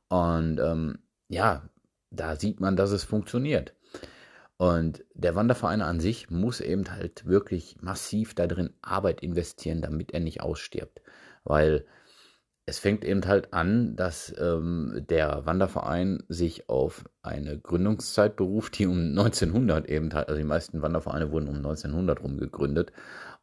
Und 0.10 0.60
ähm, 0.60 0.98
ja, 1.28 1.70
da 2.10 2.36
sieht 2.36 2.60
man, 2.60 2.76
dass 2.76 2.90
es 2.90 3.04
funktioniert. 3.04 3.76
Und 4.58 5.06
der 5.14 5.36
Wanderverein 5.36 5.84
an 5.84 6.00
sich 6.00 6.32
muss 6.32 6.60
eben 6.60 6.90
halt 6.90 7.28
wirklich 7.28 7.78
massiv 7.82 8.34
darin 8.34 8.72
Arbeit 8.82 9.22
investieren, 9.22 9.84
damit 9.84 10.12
er 10.12 10.22
nicht 10.22 10.42
ausstirbt. 10.42 11.04
Weil 11.44 11.86
es 12.66 12.80
fängt 12.80 13.04
eben 13.04 13.26
halt 13.26 13.54
an, 13.54 13.96
dass 13.98 14.34
ähm, 14.40 15.06
der 15.10 15.46
Wanderverein 15.46 16.24
sich 16.30 16.70
auf 16.70 17.04
eine 17.22 17.60
Gründungszeit 17.60 18.38
beruft, 18.38 18.80
die 18.80 18.88
um 18.88 18.98
1900 18.98 19.90
eben 19.90 20.14
halt, 20.14 20.30
also 20.30 20.38
die 20.38 20.48
meisten 20.48 20.82
Wandervereine 20.82 21.32
wurden 21.32 21.50
um 21.50 21.58
1900 21.58 22.24
rum 22.24 22.38
gegründet. 22.38 22.94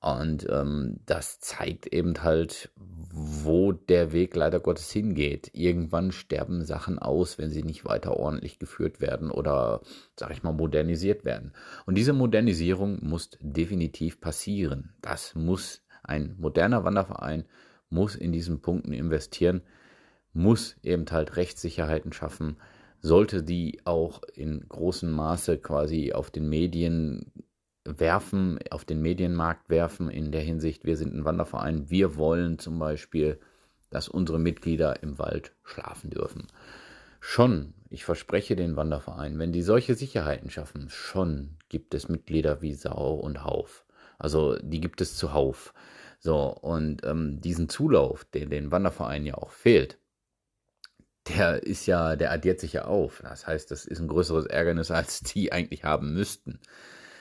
Und 0.01 0.47
ähm, 0.49 1.01
das 1.05 1.39
zeigt 1.41 1.87
eben 1.93 2.23
halt, 2.23 2.71
wo 3.13 3.73
der 3.73 4.13
Weg 4.13 4.35
leider 4.35 4.59
Gottes 4.59 4.91
hingeht. 4.91 5.51
Irgendwann 5.53 6.13
sterben 6.13 6.65
Sachen 6.65 6.99
aus, 6.99 7.37
wenn 7.37 7.51
sie 7.51 7.63
nicht 7.63 7.85
weiter 7.85 8.17
ordentlich 8.17 8.59
geführt 8.59 9.03
werden 9.03 9.31
oder, 9.31 9.83
sag 10.17 10.31
ich 10.31 10.43
mal, 10.43 10.53
modernisiert 10.53 11.27
werden. 11.27 11.53
Und 11.85 11.97
diese 11.99 12.15
Modernisierung 12.15 13.07
muss 13.07 13.31
definitiv 13.41 14.23
passieren. 14.23 14.95
Das 15.03 15.35
muss 15.35 15.83
ein 16.03 16.37
moderner 16.39 16.85
Wanderverein 16.85 17.45
muss 17.91 18.15
in 18.15 18.33
diesen 18.33 18.61
Punkten 18.61 18.93
investieren, 18.93 19.63
muss 20.33 20.77
eben 20.83 21.05
halt 21.11 21.37
Rechtssicherheiten 21.37 22.13
schaffen, 22.13 22.57
sollte 23.01 23.43
die 23.43 23.81
auch 23.85 24.23
in 24.35 24.65
großem 24.69 25.11
Maße 25.11 25.59
quasi 25.59 26.13
auf 26.13 26.31
den 26.31 26.49
Medien 26.49 27.33
werfen, 27.85 28.59
auf 28.71 28.85
den 28.85 29.01
Medienmarkt 29.03 29.69
werfen, 29.71 30.11
in 30.11 30.33
der 30.33 30.43
Hinsicht, 30.43 30.85
wir 30.85 30.97
sind 30.97 31.15
ein 31.15 31.25
Wanderverein, 31.25 31.91
wir 31.91 32.17
wollen 32.17 32.59
zum 32.59 32.79
Beispiel, 32.79 33.41
dass 33.89 34.09
unsere 34.09 34.39
Mitglieder 34.39 35.03
im 35.03 35.19
Wald 35.19 35.53
schlafen 35.65 36.11
dürfen. 36.11 36.47
Schon, 37.21 37.75
ich 37.89 38.05
verspreche 38.05 38.55
den 38.55 38.77
Wanderverein, 38.77 39.39
wenn 39.39 39.53
die 39.53 39.63
solche 39.63 39.95
Sicherheiten 39.95 40.51
schaffen, 40.51 40.89
schon 40.89 41.57
gibt 41.69 41.95
es 41.95 42.09
Mitglieder 42.09 42.63
wie 42.63 42.75
Sau 42.75 43.15
und 43.15 43.45
Hauf. 43.45 43.85
Also 44.19 44.57
die 44.59 44.81
gibt 44.81 45.01
es 45.01 45.17
zuhauf. 45.17 45.75
So, 46.21 46.55
und 46.55 47.03
ähm, 47.05 47.41
diesen 47.41 47.69
Zulauf, 47.71 48.25
der 48.27 48.47
den 48.47 48.71
Wandervereinen 48.71 49.27
ja 49.27 49.35
auch 49.37 49.51
fehlt, 49.51 49.99
der 51.29 51.63
ist 51.63 51.87
ja, 51.87 52.17
der 52.17 52.31
addiert 52.33 52.61
sich 52.61 52.75
ja 52.75 52.85
auf. 52.85 53.21
Das 53.23 53.47
heißt, 53.47 53.71
das 53.71 53.87
ist 53.87 54.01
ein 54.01 54.09
größeres 54.09 54.47
Ärgernis, 54.47 54.91
als 54.91 55.21
die 55.21 55.53
eigentlich 55.53 55.85
haben 55.85 56.13
müssten. 56.15 56.61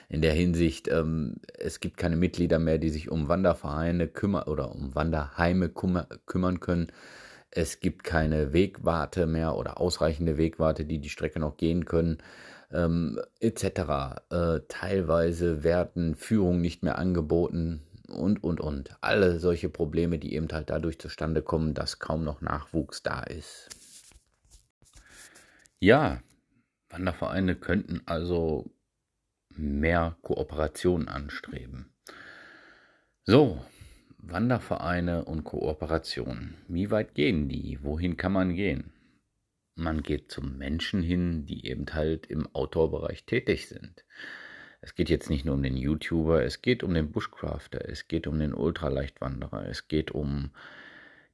In 0.09 0.21
der 0.21 0.33
Hinsicht, 0.33 0.87
ähm, 0.89 1.37
es 1.57 1.79
gibt 1.79 1.97
keine 1.97 2.15
Mitglieder 2.17 2.59
mehr, 2.59 2.77
die 2.77 2.89
sich 2.89 3.09
um 3.11 3.29
Wandervereine 3.29 4.07
kümmern 4.07 4.47
oder 4.47 4.73
um 4.73 4.95
Wanderheime 4.95 5.69
kümmern 5.69 6.59
können. 6.59 6.91
Es 7.51 7.79
gibt 7.79 8.03
keine 8.03 8.53
Wegwarte 8.53 9.27
mehr 9.27 9.55
oder 9.55 9.79
ausreichende 9.79 10.37
Wegwarte, 10.37 10.85
die 10.85 10.99
die 10.99 11.09
Strecke 11.09 11.39
noch 11.39 11.57
gehen 11.57 11.85
können. 11.85 12.17
ähm, 12.71 13.19
etc. 13.39 14.21
Äh, 14.31 14.59
teilweise 14.67 15.63
werden 15.63 16.15
Führungen 16.15 16.61
nicht 16.61 16.83
mehr 16.83 16.97
angeboten 16.99 17.81
und, 18.09 18.43
und, 18.43 18.59
und. 18.59 18.95
Alle 19.01 19.39
solche 19.39 19.69
Probleme, 19.69 20.19
die 20.19 20.33
eben 20.33 20.47
halt 20.51 20.69
dadurch 20.69 20.99
zustande 20.99 21.41
kommen, 21.41 21.73
dass 21.73 21.99
kaum 21.99 22.23
noch 22.23 22.41
Nachwuchs 22.41 23.03
da 23.03 23.21
ist. 23.23 23.69
Ja, 25.79 26.21
Wandervereine 26.89 27.55
könnten 27.55 28.01
also 28.05 28.71
mehr 29.49 30.17
Kooperation 30.21 31.07
anstreben. 31.07 31.93
So, 33.25 33.63
Wandervereine 34.17 35.25
und 35.25 35.43
Kooperation. 35.43 36.55
Wie 36.67 36.91
weit 36.91 37.15
gehen 37.15 37.47
die? 37.47 37.79
Wohin 37.81 38.17
kann 38.17 38.33
man 38.33 38.55
gehen? 38.55 38.91
Man 39.75 40.03
geht 40.03 40.29
zu 40.29 40.41
Menschen 40.41 41.01
hin, 41.01 41.45
die 41.45 41.65
eben 41.65 41.85
halt 41.93 42.25
im 42.25 42.53
Outdoor-Bereich 42.53 43.25
tätig 43.25 43.69
sind. 43.69 44.03
Es 44.81 44.95
geht 44.95 45.09
jetzt 45.09 45.29
nicht 45.29 45.45
nur 45.45 45.55
um 45.55 45.63
den 45.63 45.75
YouTuber, 45.75 46.43
es 46.43 46.61
geht 46.61 46.83
um 46.83 46.93
den 46.93 47.11
Bushcrafter, 47.11 47.87
es 47.89 48.07
geht 48.07 48.27
um 48.27 48.39
den 48.39 48.53
Ultraleichtwanderer, 48.53 49.67
es 49.67 49.87
geht 49.87 50.11
um 50.11 50.51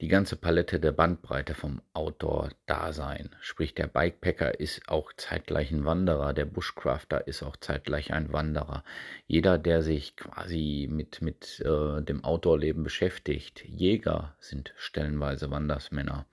die 0.01 0.07
ganze 0.09 0.35
Palette 0.35 0.79
der 0.79 0.91
Bandbreite 0.91 1.53
vom 1.53 1.81
Outdoor-Dasein. 1.93 3.29
Sprich, 3.39 3.75
der 3.75 3.87
Bikepacker 3.87 4.59
ist 4.59 4.89
auch 4.89 5.13
zeitgleich 5.15 5.71
ein 5.71 5.85
Wanderer, 5.85 6.33
der 6.33 6.45
Bushcrafter 6.45 7.27
ist 7.27 7.43
auch 7.43 7.55
zeitgleich 7.55 8.11
ein 8.11 8.33
Wanderer. 8.33 8.83
Jeder, 9.25 9.57
der 9.57 9.83
sich 9.83 10.17
quasi 10.17 10.87
mit, 10.91 11.21
mit 11.21 11.61
äh, 11.61 12.01
dem 12.01 12.25
Outdoor-Leben 12.25 12.83
beschäftigt, 12.83 13.63
Jäger 13.63 14.35
sind 14.39 14.73
stellenweise 14.75 15.49
Wandersmänner. 15.49 16.25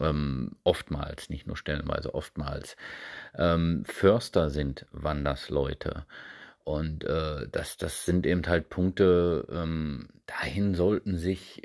Ähm, 0.00 0.56
oftmals, 0.64 1.28
nicht 1.28 1.46
nur 1.46 1.58
stellenweise, 1.58 2.14
oftmals. 2.14 2.76
Ähm, 3.36 3.84
Förster 3.84 4.48
sind 4.48 4.86
Wandersleute. 4.90 6.06
Und 6.64 7.04
äh, 7.04 7.48
das, 7.50 7.76
das 7.76 8.04
sind 8.04 8.26
eben 8.26 8.46
halt 8.46 8.68
Punkte, 8.68 9.46
ähm, 9.50 10.08
dahin 10.26 10.74
sollten 10.74 11.18
sich 11.18 11.62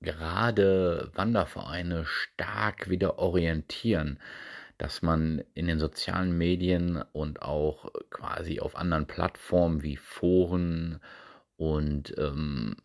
gerade 0.00 1.10
Wandervereine 1.14 2.04
stark 2.04 2.90
wieder 2.90 3.18
orientieren, 3.18 4.18
dass 4.76 5.02
man 5.02 5.42
in 5.54 5.66
den 5.66 5.78
sozialen 5.78 6.36
Medien 6.36 7.02
und 7.12 7.42
auch 7.42 7.90
quasi 8.10 8.60
auf 8.60 8.76
anderen 8.76 9.06
Plattformen 9.06 9.82
wie 9.82 9.96
Foren 9.96 11.00
und 11.56 12.14
ähm, 12.18 12.76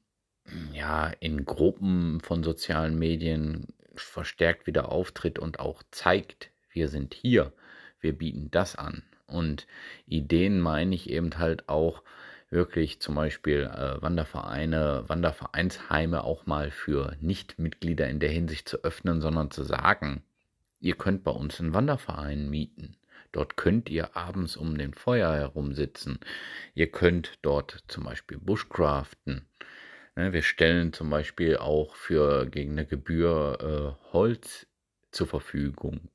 ja 0.74 1.08
in 1.20 1.46
Gruppen 1.46 2.22
von 2.22 2.44
sozialen 2.44 2.98
Medien 2.98 3.68
verstärkt 3.96 4.68
wieder 4.68 4.92
auftritt 4.92 5.40
und 5.40 5.60
auch 5.60 5.84
zeigt, 5.92 6.52
wir 6.72 6.88
sind 6.88 7.14
hier, 7.14 7.54
wir 8.00 8.18
bieten 8.18 8.50
das 8.52 8.76
an. 8.76 9.04
Und 9.30 9.68
Ideen 10.08 10.60
meine 10.60 10.96
ich 10.96 11.10
eben 11.10 11.38
halt 11.38 11.70
auch, 11.70 12.04
wirklich 12.50 13.00
zum 13.00 13.16
Beispiel 13.16 13.70
äh, 13.74 14.02
Wandervereine, 14.02 15.04
Wandervereinsheime 15.08 16.24
auch 16.24 16.46
mal 16.46 16.72
für 16.72 17.16
Nichtmitglieder 17.22 18.08
in 18.10 18.20
der 18.20 18.30
Hinsicht 18.30 18.68
zu 18.68 18.84
öffnen, 18.84 19.22
sondern 19.22 19.52
zu 19.52 19.64
sagen, 19.64 20.24
ihr 20.80 20.96
könnt 20.96 21.24
bei 21.24 21.32
uns 21.32 21.60
einen 21.60 21.74
Wanderverein 21.74 22.50
mieten. 22.50 22.96
Dort 23.32 23.58
könnt 23.58 23.90
ihr 23.90 24.18
abends 24.18 24.58
um 24.58 24.78
den 24.78 24.96
Feuer 24.96 25.36
herum 25.36 25.74
sitzen. 25.76 26.20
Ihr 26.74 26.90
könnt 26.90 27.38
dort 27.44 27.84
zum 27.88 28.06
Beispiel 28.06 28.40
Bushcraften. 28.40 29.46
Ne, 30.16 30.34
wir 30.34 30.42
stellen 30.42 30.94
zum 30.94 31.12
Beispiel 31.12 31.58
auch 31.58 31.96
für 31.96 32.48
gegen 32.48 32.72
eine 32.72 32.88
Gebühr 32.88 33.98
äh, 34.02 34.12
Holz 34.14 34.66
zur 35.12 35.28
Verfügung 35.28 36.10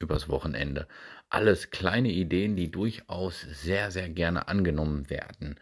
übers 0.00 0.28
Wochenende. 0.28 0.86
Alles 1.28 1.70
kleine 1.70 2.10
Ideen, 2.10 2.56
die 2.56 2.70
durchaus 2.70 3.40
sehr, 3.40 3.90
sehr 3.90 4.08
gerne 4.08 4.48
angenommen 4.48 5.10
werden 5.10 5.56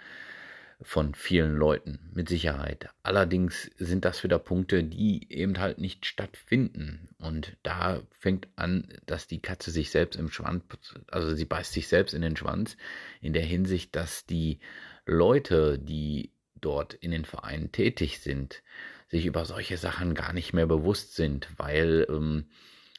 von 0.83 1.15
vielen 1.15 1.57
Leuten, 1.57 2.11
mit 2.13 2.29
Sicherheit. 2.29 2.91
Allerdings 3.03 3.71
sind 3.79 4.05
das 4.05 4.23
wieder 4.23 4.39
Punkte, 4.39 4.85
die 4.85 5.33
eben 5.33 5.59
halt 5.59 5.79
nicht 5.79 6.05
stattfinden. 6.05 7.09
Und 7.19 7.57
da 7.63 8.03
fängt 8.11 8.49
an, 8.57 8.87
dass 9.07 9.27
die 9.27 9.41
Katze 9.41 9.71
sich 9.71 9.91
selbst 9.91 10.19
im 10.19 10.31
Schwanz, 10.31 10.65
also 11.11 11.35
sie 11.35 11.47
beißt 11.47 11.73
sich 11.73 11.89
selbst 11.89 12.13
in 12.13 12.21
den 12.21 12.37
Schwanz, 12.37 12.77
in 13.23 13.33
der 13.33 13.45
Hinsicht, 13.45 13.97
dass 13.97 14.27
die 14.27 14.59
Leute, 15.07 15.79
die 15.79 16.33
dort 16.61 16.93
in 16.95 17.11
den 17.11 17.25
Vereinen 17.25 17.73
tätig 17.73 18.21
sind, 18.21 18.63
sich 19.09 19.25
über 19.25 19.45
solche 19.47 19.79
Sachen 19.79 20.15
gar 20.15 20.33
nicht 20.33 20.53
mehr 20.53 20.67
bewusst 20.67 21.15
sind, 21.15 21.49
weil 21.57 22.07
ähm, 22.11 22.47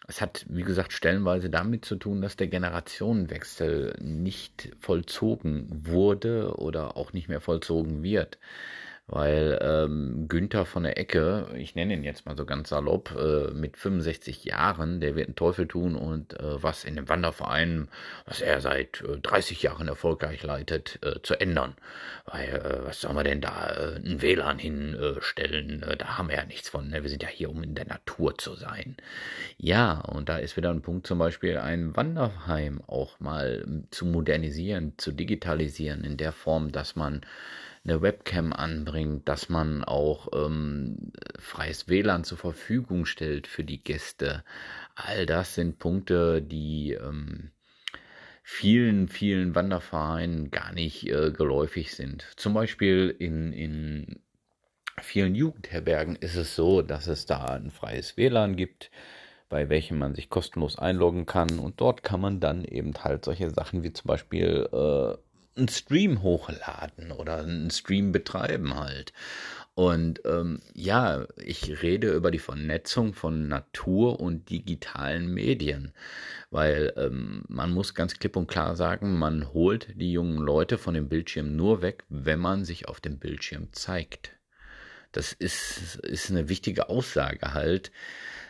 es 0.08 0.22
hat, 0.22 0.46
wie 0.50 0.64
gesagt, 0.64 0.94
stellenweise 0.94 1.50
damit 1.50 1.84
zu 1.84 1.98
tun, 1.98 2.22
dass 2.22 2.38
der 2.38 2.48
Generationenwechsel 2.48 3.96
nicht 4.00 4.70
vollzogen 4.80 5.86
wurde 5.86 6.56
oder 6.56 6.96
auch 6.96 7.12
nicht 7.14 7.28
mehr 7.28 7.42
vollzogen 7.42 8.04
wird 8.04 8.38
weil 9.08 9.58
ähm, 9.62 10.28
Günther 10.28 10.66
von 10.66 10.84
der 10.84 10.98
Ecke, 10.98 11.48
ich 11.56 11.76
nenne 11.76 11.94
ihn 11.94 12.04
jetzt 12.04 12.26
mal 12.26 12.36
so 12.36 12.46
ganz 12.46 12.70
salopp, 12.70 13.16
äh, 13.18 13.54
mit 13.54 13.78
65 13.78 14.44
Jahren, 14.44 15.00
der 15.00 15.16
wird 15.16 15.28
einen 15.28 15.36
Teufel 15.36 15.66
tun 15.66 15.96
und 15.96 16.38
äh, 16.38 16.62
was 16.62 16.84
in 16.84 16.98
dem 16.98 17.08
Wanderverein, 17.08 17.88
was 18.26 18.42
er 18.42 18.60
seit 18.60 19.02
äh, 19.02 19.18
30 19.18 19.64
Jahren 19.64 19.88
erfolgreich 19.88 20.44
leitet, 20.44 21.00
äh, 21.04 21.22
zu 21.24 21.40
ändern. 21.40 21.76
Weil, 22.26 22.50
äh, 22.50 22.86
was 22.86 23.00
sollen 23.00 23.16
wir 23.16 23.24
denn 23.24 23.40
da, 23.40 23.70
äh, 23.70 23.96
ein 23.96 24.22
WLAN 24.22 24.60
hinstellen? 24.60 25.84
Äh, 25.84 25.96
da 25.96 26.18
haben 26.18 26.28
wir 26.28 26.36
ja 26.36 26.46
nichts 26.46 26.68
von. 26.68 26.90
Ne? 26.90 27.02
Wir 27.02 27.10
sind 27.10 27.24
ja 27.24 27.30
hier, 27.30 27.50
um 27.50 27.64
in 27.64 27.76
der 27.76 27.88
Natur 27.88 28.38
zu 28.38 28.56
sein. 28.56 28.98
Ja, 29.58 30.02
und 30.02 30.28
da 30.28 30.38
ist 30.38 30.58
wieder 30.58 30.70
ein 30.70 30.82
Punkt, 30.82 31.08
zum 31.08 31.18
Beispiel 31.18 31.58
ein 31.58 31.96
Wanderheim 31.96 32.82
auch 32.88 33.22
mal 33.22 33.66
zu 33.90 34.06
modernisieren, 34.06 34.96
zu 34.98 35.14
digitalisieren, 35.14 36.04
in 36.04 36.18
der 36.18 36.34
Form, 36.34 36.74
dass 36.74 36.98
man 36.98 37.22
eine 37.88 38.02
Webcam 38.02 38.54
anbringt, 38.54 39.28
dass 39.30 39.50
man 39.50 39.84
auch 39.84 40.28
ähm, 40.34 41.12
freies 41.40 41.88
WLAN 41.88 42.24
zur 42.24 42.38
Verfügung 42.38 43.06
stellt 43.06 43.48
für 43.48 43.64
die 43.64 43.84
Gäste. 43.84 44.44
All 44.96 45.26
das 45.26 45.56
sind 45.56 45.80
Punkte, 45.80 46.42
die 46.42 46.94
ähm, 46.94 47.52
vielen, 48.44 49.08
vielen 49.08 49.56
Wandervereinen 49.56 50.52
gar 50.52 50.74
nicht 50.74 51.08
äh, 51.08 51.32
geläufig 51.32 51.94
sind. 51.94 52.28
Zum 52.36 52.54
Beispiel 52.54 53.16
in, 53.18 53.54
in 53.54 54.20
vielen 55.02 55.36
Jugendherbergen 55.36 56.16
ist 56.16 56.36
es 56.36 56.56
so, 56.56 56.82
dass 56.82 57.08
es 57.08 57.26
da 57.26 57.46
ein 57.46 57.72
freies 57.72 58.18
WLAN 58.18 58.56
gibt, 58.56 58.92
bei 59.50 59.70
welchem 59.70 59.98
man 59.98 60.14
sich 60.14 60.30
kostenlos 60.30 60.78
einloggen 60.78 61.26
kann. 61.26 61.60
Und 61.60 61.80
dort 61.80 62.04
kann 62.04 62.20
man 62.20 62.40
dann 62.40 62.66
eben 62.66 62.94
halt 63.04 63.24
solche 63.26 63.50
Sachen 63.50 63.84
wie 63.84 63.94
zum 63.94 64.08
Beispiel 64.08 64.68
äh, 64.72 65.27
einen 65.58 65.68
Stream 65.68 66.22
hochladen 66.22 67.12
oder 67.12 67.38
einen 67.38 67.72
Stream 67.72 68.12
betreiben 68.12 68.76
halt. 68.76 69.14
Und 69.78 70.22
ähm, 70.26 70.60
ja, 70.74 71.28
ich 71.38 71.84
rede 71.84 72.12
über 72.12 72.32
die 72.32 72.40
Vernetzung 72.40 73.14
von 73.14 73.48
Natur 73.48 74.20
und 74.20 74.50
digitalen 74.50 75.32
Medien, 75.32 75.94
weil 76.50 76.94
ähm, 76.98 77.44
man 77.48 77.72
muss 77.72 77.94
ganz 77.94 78.18
klipp 78.18 78.36
und 78.38 78.48
klar 78.48 78.76
sagen, 78.76 79.20
man 79.20 79.54
holt 79.54 79.90
die 79.94 80.12
jungen 80.12 80.40
Leute 80.40 80.80
von 80.80 80.96
dem 80.96 81.10
Bildschirm 81.10 81.56
nur 81.56 81.84
weg, 81.84 82.06
wenn 82.10 82.40
man 82.40 82.66
sich 82.66 82.88
auf 82.88 83.00
dem 83.02 83.20
Bildschirm 83.20 83.72
zeigt. 83.72 84.32
Das 85.12 85.32
ist, 85.32 85.98
ist 85.98 86.32
eine 86.32 86.50
wichtige 86.50 86.90
Aussage 86.90 87.54
halt, 87.54 87.92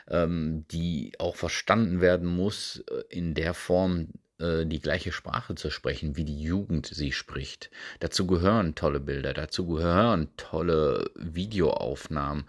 ähm, 0.09 0.65
die 0.71 1.11
auch 1.19 1.35
verstanden 1.35 1.99
werden 1.99 2.27
muss 2.27 2.85
äh, 2.89 3.03
in 3.09 3.33
der 3.33 3.53
Form, 3.53 4.13
die 4.39 4.79
gleiche 4.79 5.11
Sprache 5.11 5.55
zu 5.55 5.71
sprechen, 5.71 6.15
wie 6.15 6.23
die 6.23 6.39
Jugend 6.39 6.85
sie 6.85 7.11
spricht. 7.11 7.71
Dazu 7.99 8.27
gehören 8.27 8.75
tolle 8.75 8.99
Bilder, 8.99 9.33
dazu 9.33 9.65
gehören 9.65 10.29
tolle 10.37 11.09
Videoaufnahmen, 11.15 12.45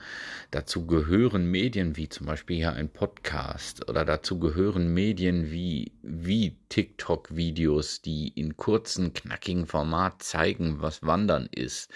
dazu 0.51 0.87
gehören 0.87 1.51
Medien 1.51 1.97
wie 1.97 2.11
zum 2.11 2.27
Beispiel 2.27 2.57
hier 2.59 2.75
ein 2.75 2.91
Podcast 2.91 3.89
oder 3.89 4.05
dazu 4.05 4.39
gehören 4.39 4.93
Medien 4.93 5.51
wie, 5.51 5.93
wie 6.03 6.59
TikTok-Videos, 6.69 8.03
die 8.03 8.29
in 8.29 8.59
kurzen, 8.59 9.15
knackigen 9.15 9.67
Format 9.67 10.23
zeigen, 10.23 10.83
was 10.83 11.03
Wandern 11.03 11.49
ist. 11.51 11.91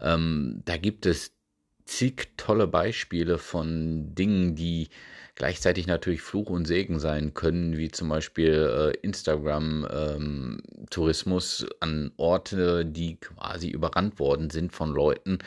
Ähm, 0.00 0.62
da 0.64 0.78
gibt 0.78 1.04
es 1.04 1.32
zig 1.84 2.28
tolle 2.36 2.66
Beispiele 2.66 3.36
von 3.36 4.14
Dingen, 4.14 4.54
die 4.54 4.88
gleichzeitig 5.40 5.86
natürlich 5.86 6.20
Fluch 6.20 6.50
und 6.50 6.66
Segen 6.66 7.00
sein 7.00 7.32
können, 7.32 7.78
wie 7.78 7.90
zum 7.90 8.10
Beispiel 8.10 8.92
äh, 8.92 8.98
Instagram-Tourismus 9.00 11.62
ähm, 11.62 11.68
an 11.80 12.12
Orte, 12.18 12.84
die 12.84 13.16
quasi 13.16 13.70
überrannt 13.70 14.18
worden 14.18 14.50
sind 14.50 14.70
von 14.70 14.92
Leuten, 14.92 15.38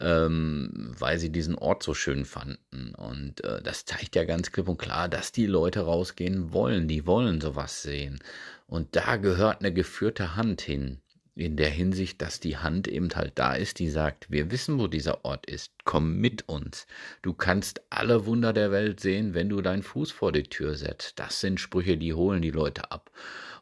ähm, 0.00 0.92
weil 0.98 1.20
sie 1.20 1.30
diesen 1.30 1.54
Ort 1.54 1.84
so 1.84 1.94
schön 1.94 2.24
fanden. 2.24 2.92
Und 2.96 3.44
äh, 3.44 3.62
das 3.62 3.84
zeigt 3.84 4.16
ja 4.16 4.24
ganz 4.24 4.50
klipp 4.50 4.66
und 4.66 4.78
klar, 4.78 5.08
dass 5.08 5.30
die 5.30 5.46
Leute 5.46 5.82
rausgehen 5.82 6.52
wollen. 6.52 6.88
Die 6.88 7.06
wollen 7.06 7.40
sowas 7.40 7.82
sehen. 7.82 8.18
Und 8.66 8.96
da 8.96 9.16
gehört 9.16 9.60
eine 9.60 9.72
geführte 9.72 10.34
Hand 10.34 10.60
hin. 10.60 10.98
In 11.36 11.56
der 11.56 11.70
Hinsicht, 11.70 12.22
dass 12.22 12.38
die 12.38 12.58
Hand 12.58 12.86
eben 12.86 13.10
halt 13.14 13.32
da 13.34 13.54
ist, 13.54 13.80
die 13.80 13.90
sagt, 13.90 14.30
wir 14.30 14.52
wissen, 14.52 14.78
wo 14.78 14.86
dieser 14.86 15.24
Ort 15.24 15.46
ist, 15.46 15.72
komm 15.84 16.18
mit 16.18 16.48
uns. 16.48 16.86
Du 17.22 17.32
kannst 17.32 17.82
alle 17.90 18.24
Wunder 18.26 18.52
der 18.52 18.70
Welt 18.70 19.00
sehen, 19.00 19.34
wenn 19.34 19.48
du 19.48 19.60
deinen 19.60 19.82
Fuß 19.82 20.12
vor 20.12 20.30
die 20.30 20.44
Tür 20.44 20.76
setzt. 20.76 21.18
Das 21.18 21.40
sind 21.40 21.58
Sprüche, 21.58 21.96
die 21.96 22.14
holen 22.14 22.40
die 22.40 22.52
Leute 22.52 22.92
ab. 22.92 23.10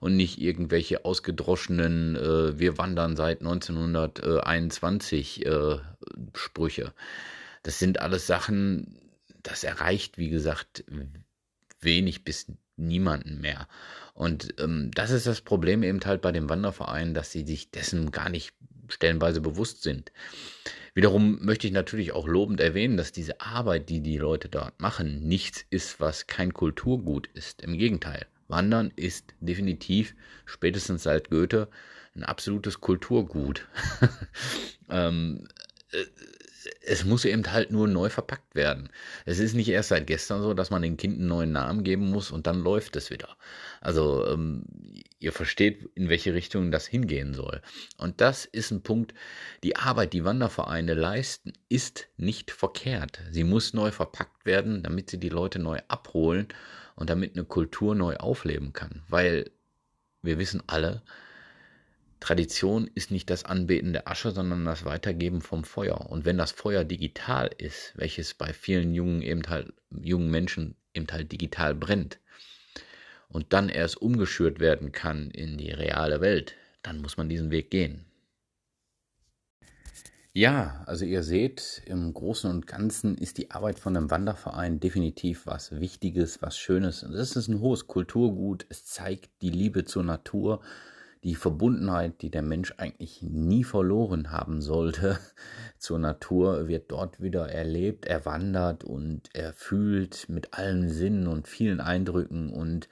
Und 0.01 0.17
nicht 0.17 0.39
irgendwelche 0.39 1.07
ausgedroschenen, 1.07 2.17
äh, 2.17 2.59
wir 2.59 2.77
wandern 2.77 3.17
seit 3.17 3.41
1921 3.41 5.47
äh, 5.47 5.79
Sprüche. 6.35 6.93
Das 7.63 7.79
sind 7.79 8.01
alles 8.01 8.27
Sachen, 8.27 8.99
das 9.43 9.65
erreicht, 9.65 10.19
wie 10.19 10.29
gesagt, 10.29 10.85
wenig 11.81 12.25
bis 12.25 12.49
niemanden 12.77 13.41
mehr. 13.41 13.67
Und 14.15 14.55
ähm, 14.59 14.91
das 14.95 15.11
ist 15.11 15.27
das 15.27 15.41
Problem 15.41 15.83
eben 15.83 16.01
halt 16.05 16.21
bei 16.21 16.33
dem 16.33 16.49
Wanderverein, 16.49 17.15
dass 17.15 17.33
sie 17.33 17.45
sich 17.45 17.71
dessen 17.71 18.11
gar 18.11 18.29
nicht 18.29 18.53
stellenweise 18.89 19.41
bewusst 19.41 19.83
sind. 19.83 20.13
Wiederum 20.95 21.43
möchte 21.43 21.67
ich 21.67 21.73
natürlich 21.73 22.13
auch 22.13 22.29
lobend 22.29 22.61
erwähnen, 22.61 22.99
dass 22.99 23.13
diese 23.13 23.41
Arbeit, 23.41 23.89
die 23.89 24.01
die 24.01 24.19
Leute 24.19 24.49
dort 24.51 24.79
machen, 24.81 25.27
nichts 25.27 25.65
ist, 25.71 26.01
was 26.01 26.27
kein 26.27 26.53
Kulturgut 26.53 27.29
ist. 27.29 27.63
Im 27.63 27.79
Gegenteil, 27.79 28.27
Wandern 28.49 28.93
ist 28.97 29.33
definitiv, 29.41 30.15
spätestens 30.45 31.05
seit 31.05 31.31
Goethe, 31.31 31.69
ein 32.15 32.25
absolutes 32.25 32.83
Kulturgut. 32.83 33.67
ähm, 34.91 35.49
äh, 35.93 36.05
es 36.81 37.05
muss 37.05 37.25
eben 37.25 37.51
halt 37.51 37.71
nur 37.71 37.89
neu 37.89 38.09
verpackt 38.09 38.55
werden. 38.55 38.89
Es 39.25 39.39
ist 39.39 39.55
nicht 39.55 39.69
erst 39.69 39.91
seit 39.91 40.07
gestern 40.07 40.43
so, 40.43 40.55
dass 40.55 40.71
man 40.71 40.83
dem 40.83 40.97
Kind 40.97 41.19
einen 41.19 41.29
neuen 41.29 41.53
Namen 41.53 41.85
geben 41.85 42.11
muss 42.11 42.31
und 42.31 42.47
dann 42.47 42.63
läuft 42.63 42.97
es 42.97 43.11
wieder. 43.11 43.37
Also 43.81 44.27
ähm, 44.29 44.65
ihr 45.19 45.33
versteht, 45.33 45.91
in 45.95 46.09
welche 46.09 46.35
Richtung 46.35 46.71
das 46.71 46.87
hingehen 46.87 47.35
soll. 47.35 47.63
Und 47.99 48.21
das 48.21 48.45
ist 48.45 48.71
ein 48.71 48.83
Punkt, 48.83 49.15
die 49.63 49.77
Arbeit, 49.77 50.13
die 50.13 50.25
Wandervereine 50.25 50.95
leisten, 50.95 51.53
ist 51.69 52.09
nicht 52.17 52.51
verkehrt. 52.51 53.21
Sie 53.31 53.45
muss 53.45 53.75
neu 53.75 53.91
verpackt 53.91 54.45
werden, 54.45 54.83
damit 54.83 55.11
sie 55.11 55.19
die 55.19 55.29
Leute 55.29 55.59
neu 55.59 55.81
abholen 55.89 56.49
und 56.97 57.11
damit 57.11 57.37
eine 57.37 57.45
Kultur 57.45 57.95
neu 57.95 58.17
aufleben 58.17 58.73
kann. 58.73 59.03
Weil 59.09 59.51
wir 60.23 60.39
wissen 60.39 60.63
alle, 60.67 61.03
Tradition 62.23 62.89
ist 62.95 63.11
nicht 63.11 63.29
das 63.31 63.45
Anbeten 63.45 63.93
der 63.93 64.07
Asche, 64.07 64.31
sondern 64.31 64.65
das 64.65 64.85
Weitergeben 64.85 65.41
vom 65.41 65.65
Feuer. 65.65 66.09
Und 66.09 66.25
wenn 66.25 66.39
das 66.39 66.53
Feuer 66.53 66.85
digital 66.85 67.51
ist, 67.59 67.93
welches 67.97 68.35
bei 68.35 68.53
vielen 68.53 68.95
jungen, 68.95 69.23
eben 69.23 69.43
halt, 69.49 69.73
jungen 69.91 70.31
Menschen 70.31 70.77
eben 70.95 71.09
halt 71.11 71.33
digital 71.33 71.75
brennt, 71.75 72.21
und 73.29 73.53
dann 73.53 73.69
erst 73.69 74.01
umgeschürt 74.01 74.61
werden 74.61 74.93
kann 74.93 75.31
in 75.31 75.59
die 75.59 75.73
reale 75.73 76.21
Welt, 76.21 76.55
dann 76.83 77.01
muss 77.01 77.17
man 77.17 77.29
diesen 77.29 77.51
Weg 77.51 77.71
gehen. 77.71 78.05
Ja, 80.33 80.85
also 80.87 81.05
ihr 81.05 81.25
seht, 81.25 81.83
im 81.87 82.15
Großen 82.15 82.49
und 82.49 82.69
Ganzen 82.69 83.19
ist 83.19 83.37
die 83.37 83.51
Arbeit 83.51 83.81
von 83.81 83.97
einem 83.97 84.11
Wanderverein 84.11 84.79
definitiv 84.79 85.47
was 85.47 85.73
Wichtiges, 85.73 86.41
was 86.41 86.57
Schönes. 86.57 87.03
Es 87.03 87.35
ist 87.35 87.49
ein 87.49 87.61
hohes 87.61 87.89
Kulturgut, 87.89 88.65
es 88.69 88.85
zeigt 88.85 89.31
die 89.43 89.51
Liebe 89.51 89.85
zur 89.85 90.05
Natur, 90.05 90.63
die 91.25 91.35
Verbundenheit, 91.37 92.21
die 92.23 92.31
der 92.31 92.43
Mensch 92.43 92.75
eigentlich 92.79 93.23
nie 93.23 93.65
verloren 93.65 94.33
haben 94.33 94.61
sollte 94.61 95.19
zur 95.79 95.99
Natur, 95.99 96.69
wird 96.69 96.91
dort 96.91 97.21
wieder 97.21 97.49
erlebt, 97.49 98.07
er 98.07 98.27
wandert 98.27 98.85
und 98.85 99.29
er 99.33 99.53
fühlt 99.53 100.29
mit 100.29 100.55
allen 100.55 100.89
Sinnen 100.89 101.29
und 101.29 101.47
vielen 101.47 101.81
Eindrücken 101.81 102.51
und 102.51 102.89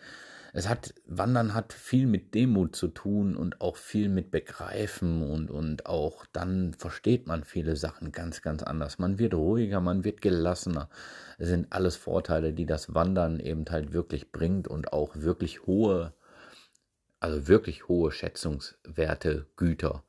es 0.53 0.69
hat, 0.69 0.95
Wandern 1.07 1.55
hat 1.55 1.73
viel 1.73 2.07
mit 2.07 2.35
Demut 2.35 2.75
zu 2.75 2.89
tun 2.89 3.37
und 3.37 3.61
auch 3.61 3.77
viel 3.77 4.09
mit 4.09 4.33
Begreifen 4.33 5.23
und, 5.23 5.51
und 5.51 5.87
auch 5.87 6.27
dann 6.33 6.75
versteht 6.75 7.29
man 7.29 7.45
viele 7.45 7.77
Sachen 7.77 8.11
ganz, 8.11 8.43
ganz 8.43 8.65
anders. 8.65 8.99
Man 8.99 9.21
wird 9.21 9.35
ruhiger, 9.35 9.81
man 9.81 10.03
wird 10.03 10.21
gelassener. 10.21 10.89
Es 11.39 11.49
sind 11.49 11.73
alles 11.73 11.95
Vorteile, 11.95 12.53
die 12.53 12.67
das 12.67 12.95
Wandern 12.95 13.39
eben 13.39 13.65
halt 13.71 13.93
wirklich 13.93 14.33
bringt 14.33 14.67
und 14.67 14.93
auch 14.93 15.15
wirklich 15.15 15.67
hohe 15.67 16.15
also 17.21 17.47
wirklich 17.49 17.87
hohe 17.89 18.11
Schätzungswerte, 18.11 19.47
Güter. 19.57 20.03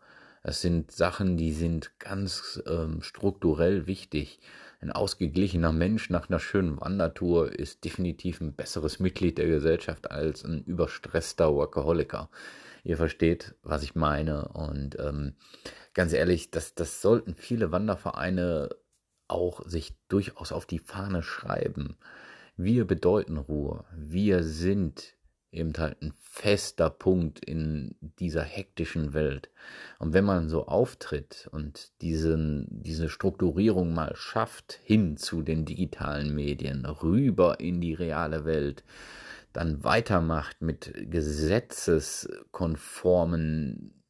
Es 0.44 0.62
sind 0.62 0.92
Sachen, 0.92 1.38
die 1.38 1.52
sind 1.52 1.92
ganz 2.00 2.64
ähm, 2.66 3.04
strukturell 3.04 3.86
wichtig. 3.86 4.40
Ein 4.80 4.92
ausgeglichener 4.92 5.72
Mensch 5.72 6.10
nach 6.10 6.30
einer 6.30 6.40
schönen 6.40 6.82
Wandertour 6.82 7.52
ist 7.52 7.84
definitiv 7.86 8.42
ein 8.42 8.54
besseres 8.54 9.00
Mitglied 9.00 9.38
der 9.38 9.48
Gesellschaft 9.48 10.10
als 10.10 10.44
ein 10.44 10.64
überstresster 10.64 11.54
Workaholiker. 11.54 12.30
Ihr 12.84 12.98
versteht, 12.98 13.54
was 13.62 13.84
ich 13.84 13.94
meine. 13.94 14.48
Und 14.48 14.98
ähm, 14.98 15.36
ganz 15.94 16.14
ehrlich, 16.14 16.50
das, 16.50 16.74
das 16.74 17.02
sollten 17.02 17.36
viele 17.36 17.72
Wandervereine 17.72 18.70
auch 19.28 19.64
sich 19.68 19.94
durchaus 20.08 20.52
auf 20.52 20.66
die 20.66 20.80
Fahne 20.80 21.22
schreiben. 21.22 21.98
Wir 22.58 22.86
bedeuten 22.86 23.38
Ruhe. 23.38 23.86
Wir 23.96 24.44
sind 24.44 25.16
eben 25.52 25.74
halt 25.78 26.02
ein 26.02 26.14
fester 26.22 26.90
Punkt 26.90 27.44
in 27.44 27.96
dieser 28.20 28.44
hektischen 28.44 29.14
Welt. 29.14 29.50
Und 30.00 30.14
wenn 30.14 30.26
man 30.26 30.48
so 30.48 30.68
auftritt 30.68 31.50
und 31.52 31.92
diesen, 32.02 32.68
diese 32.70 33.10
Strukturierung 33.10 33.94
mal 33.94 34.16
schafft 34.16 34.80
hin 34.84 35.18
zu 35.18 35.42
den 35.42 35.66
digitalen 35.66 36.34
Medien, 36.34 36.86
rüber 36.86 37.60
in 37.60 37.82
die 37.82 37.94
reale 37.94 38.46
Welt, 38.46 38.86
dann 39.52 39.84
weitermacht 39.84 40.62
mit 40.62 40.94
gesetzeskonformen, 41.12 44.02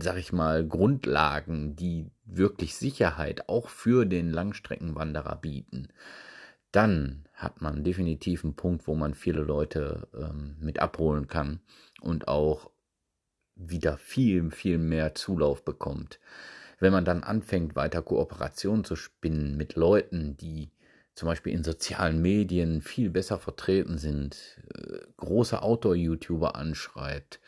sag 0.00 0.16
ich 0.16 0.32
mal, 0.32 0.64
Grundlagen, 0.66 1.74
die 1.74 2.12
wirklich 2.24 2.76
Sicherheit 2.76 3.48
auch 3.48 3.68
für 3.68 4.06
den 4.06 4.30
Langstreckenwanderer 4.30 5.34
bieten, 5.36 5.88
dann 6.72 7.24
hat 7.34 7.60
man 7.60 7.84
definitiv 7.84 8.44
einen 8.44 8.56
Punkt, 8.56 8.86
wo 8.86 8.94
man 8.94 9.14
viele 9.14 9.42
Leute 9.42 10.08
ähm, 10.14 10.56
mit 10.60 10.78
abholen 10.78 11.28
kann 11.28 11.60
und 12.00 12.28
auch 12.28 12.70
wieder 13.54 13.98
viel, 13.98 14.50
viel 14.50 14.78
mehr 14.78 15.14
Zulauf 15.14 15.64
bekommt. 15.64 16.18
Wenn 16.78 16.92
man 16.92 17.04
dann 17.04 17.22
anfängt, 17.22 17.76
weiter 17.76 18.02
Kooperation 18.02 18.84
zu 18.84 18.96
spinnen 18.96 19.56
mit 19.56 19.76
Leuten, 19.76 20.36
die 20.36 20.72
zum 21.14 21.26
Beispiel 21.26 21.52
in 21.52 21.62
sozialen 21.62 22.22
Medien 22.22 22.80
viel 22.80 23.10
besser 23.10 23.38
vertreten 23.38 23.98
sind, 23.98 24.58
äh, 24.74 24.98
große 25.18 25.62
Outdoor-YouTuber 25.62 26.56
anschreibt, 26.56 27.40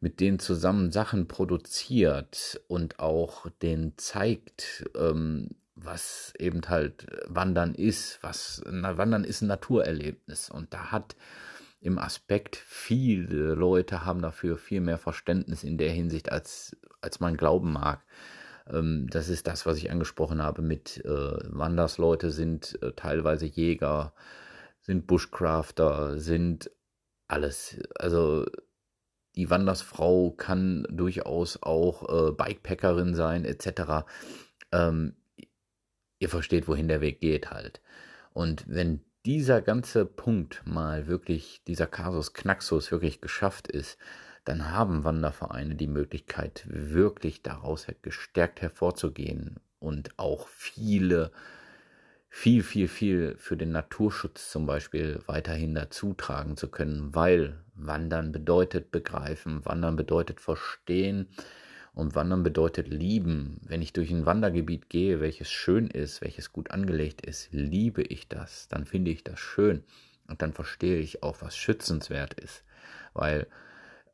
mit 0.00 0.20
denen 0.20 0.38
zusammen 0.38 0.90
Sachen 0.90 1.28
produziert 1.28 2.60
und 2.66 2.98
auch 2.98 3.46
denen 3.62 3.96
zeigt, 3.96 4.84
ähm, 4.96 5.50
was 5.74 6.32
eben 6.38 6.62
halt 6.68 7.06
Wandern 7.26 7.74
ist, 7.74 8.18
was 8.22 8.62
na, 8.70 8.96
Wandern 8.96 9.24
ist 9.24 9.42
ein 9.42 9.48
Naturerlebnis 9.48 10.50
und 10.50 10.72
da 10.72 10.92
hat 10.92 11.16
im 11.80 11.98
Aspekt 11.98 12.56
viele 12.56 13.54
Leute 13.54 14.04
haben 14.04 14.22
dafür 14.22 14.56
viel 14.56 14.80
mehr 14.80 14.98
Verständnis 14.98 15.64
in 15.64 15.76
der 15.76 15.90
Hinsicht 15.90 16.30
als 16.32 16.76
als 17.00 17.20
man 17.20 17.36
glauben 17.36 17.72
mag. 17.72 18.04
Ähm, 18.68 19.06
das 19.10 19.28
ist 19.28 19.46
das, 19.46 19.66
was 19.66 19.78
ich 19.78 19.90
angesprochen 19.90 20.42
habe 20.42 20.62
mit 20.62 21.04
äh, 21.04 21.08
Wandersleute 21.08 22.30
sind 22.30 22.80
äh, 22.82 22.92
teilweise 22.92 23.46
Jäger, 23.46 24.14
sind 24.80 25.06
Bushcrafter, 25.06 26.18
sind 26.18 26.70
alles. 27.28 27.78
Also 27.98 28.46
die 29.36 29.50
Wandersfrau 29.50 30.30
kann 30.30 30.86
durchaus 30.90 31.62
auch 31.62 32.28
äh, 32.28 32.32
Bikepackerin 32.32 33.14
sein, 33.14 33.44
etc. 33.44 34.06
Ähm, 34.72 35.16
ihr 36.18 36.28
versteht, 36.28 36.68
wohin 36.68 36.88
der 36.88 37.00
Weg 37.00 37.20
geht 37.20 37.50
halt. 37.50 37.80
Und 38.32 38.64
wenn 38.66 39.00
dieser 39.24 39.62
ganze 39.62 40.04
Punkt 40.04 40.62
mal 40.66 41.06
wirklich, 41.06 41.62
dieser 41.66 41.86
Kasus 41.86 42.34
Knaxus 42.34 42.90
wirklich 42.90 43.20
geschafft 43.20 43.68
ist, 43.68 43.98
dann 44.44 44.70
haben 44.70 45.04
Wandervereine 45.04 45.74
die 45.74 45.86
Möglichkeit, 45.86 46.64
wirklich 46.68 47.42
daraus 47.42 47.86
gestärkt 48.02 48.60
hervorzugehen 48.60 49.58
und 49.78 50.10
auch 50.18 50.48
viele, 50.48 51.30
viel, 52.28 52.62
viel, 52.62 52.88
viel 52.88 53.36
für 53.38 53.56
den 53.56 53.70
Naturschutz 53.70 54.50
zum 54.50 54.66
Beispiel 54.66 55.20
weiterhin 55.26 55.74
dazu 55.74 56.12
tragen 56.12 56.58
zu 56.58 56.68
können, 56.68 57.14
weil 57.14 57.64
Wandern 57.74 58.32
bedeutet 58.32 58.90
begreifen, 58.90 59.64
Wandern 59.64 59.96
bedeutet 59.96 60.40
verstehen, 60.40 61.28
und 61.94 62.14
Wandern 62.14 62.42
bedeutet 62.42 62.88
lieben. 62.88 63.60
Wenn 63.66 63.82
ich 63.82 63.92
durch 63.92 64.10
ein 64.10 64.26
Wandergebiet 64.26 64.90
gehe, 64.90 65.20
welches 65.20 65.50
schön 65.50 65.88
ist, 65.88 66.20
welches 66.20 66.52
gut 66.52 66.70
angelegt 66.70 67.24
ist, 67.24 67.48
liebe 67.52 68.02
ich 68.02 68.28
das. 68.28 68.68
Dann 68.68 68.84
finde 68.84 69.12
ich 69.12 69.22
das 69.22 69.38
schön. 69.38 69.84
Und 70.28 70.42
dann 70.42 70.52
verstehe 70.52 70.98
ich 70.98 71.22
auch, 71.22 71.40
was 71.40 71.56
schützenswert 71.56 72.34
ist. 72.34 72.64
Weil 73.12 73.46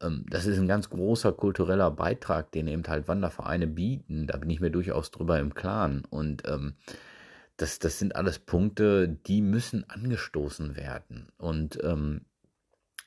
ähm, 0.03 0.27
das 0.29 0.47
ist 0.47 0.59
ein 0.59 0.69
ganz 0.69 0.90
großer 0.90 1.33
kultureller 1.33 1.90
Beitrag, 1.90 2.53
den 2.53 2.66
eben 2.66 2.87
halt 2.87 3.09
Wandervereine 3.09 3.66
bieten. 3.66 4.27
Da 4.27 4.37
bin 4.37 4.51
ich 4.51 4.61
mir 4.61 4.71
durchaus 4.71 5.11
drüber 5.11 5.38
im 5.38 5.55
Klaren. 5.55 6.05
Und 6.05 6.47
ähm, 6.47 6.75
das, 7.57 7.79
das 7.79 7.99
sind 7.99 8.14
alles 8.14 8.38
Punkte, 8.38 9.09
die 9.09 9.40
müssen 9.40 9.88
angestoßen 9.88 10.77
werden. 10.77 11.29
Und 11.38 11.83
ähm, 11.83 12.23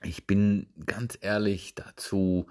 ich 0.04 0.26
bin 0.26 0.68
ganz 0.86 1.18
ehrlich 1.22 1.76
dazu 1.76 2.48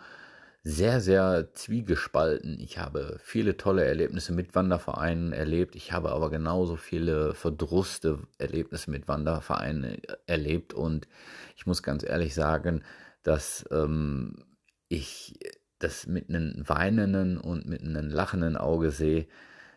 sehr, 0.64 1.00
sehr 1.00 1.52
zwiegespalten. 1.54 2.60
Ich 2.60 2.78
habe 2.78 3.18
viele 3.20 3.56
tolle 3.56 3.84
Erlebnisse 3.84 4.32
mit 4.32 4.54
Wandervereinen 4.54 5.32
erlebt. 5.32 5.74
Ich 5.74 5.92
habe 5.92 6.12
aber 6.12 6.30
genauso 6.30 6.76
viele 6.76 7.34
verdruste 7.34 8.20
Erlebnisse 8.38 8.90
mit 8.90 9.08
Wandervereinen 9.08 10.00
erlebt. 10.26 10.72
Und 10.72 11.08
ich 11.56 11.66
muss 11.66 11.82
ganz 11.82 12.04
ehrlich 12.04 12.34
sagen, 12.34 12.84
dass 13.24 13.64
ähm, 13.72 14.44
ich 14.88 15.38
das 15.80 16.06
mit 16.06 16.28
einem 16.28 16.62
weinenden 16.68 17.38
und 17.38 17.66
mit 17.66 17.82
einem 17.82 18.08
lachenden 18.08 18.56
Auge 18.56 18.92
sehe, 18.92 19.26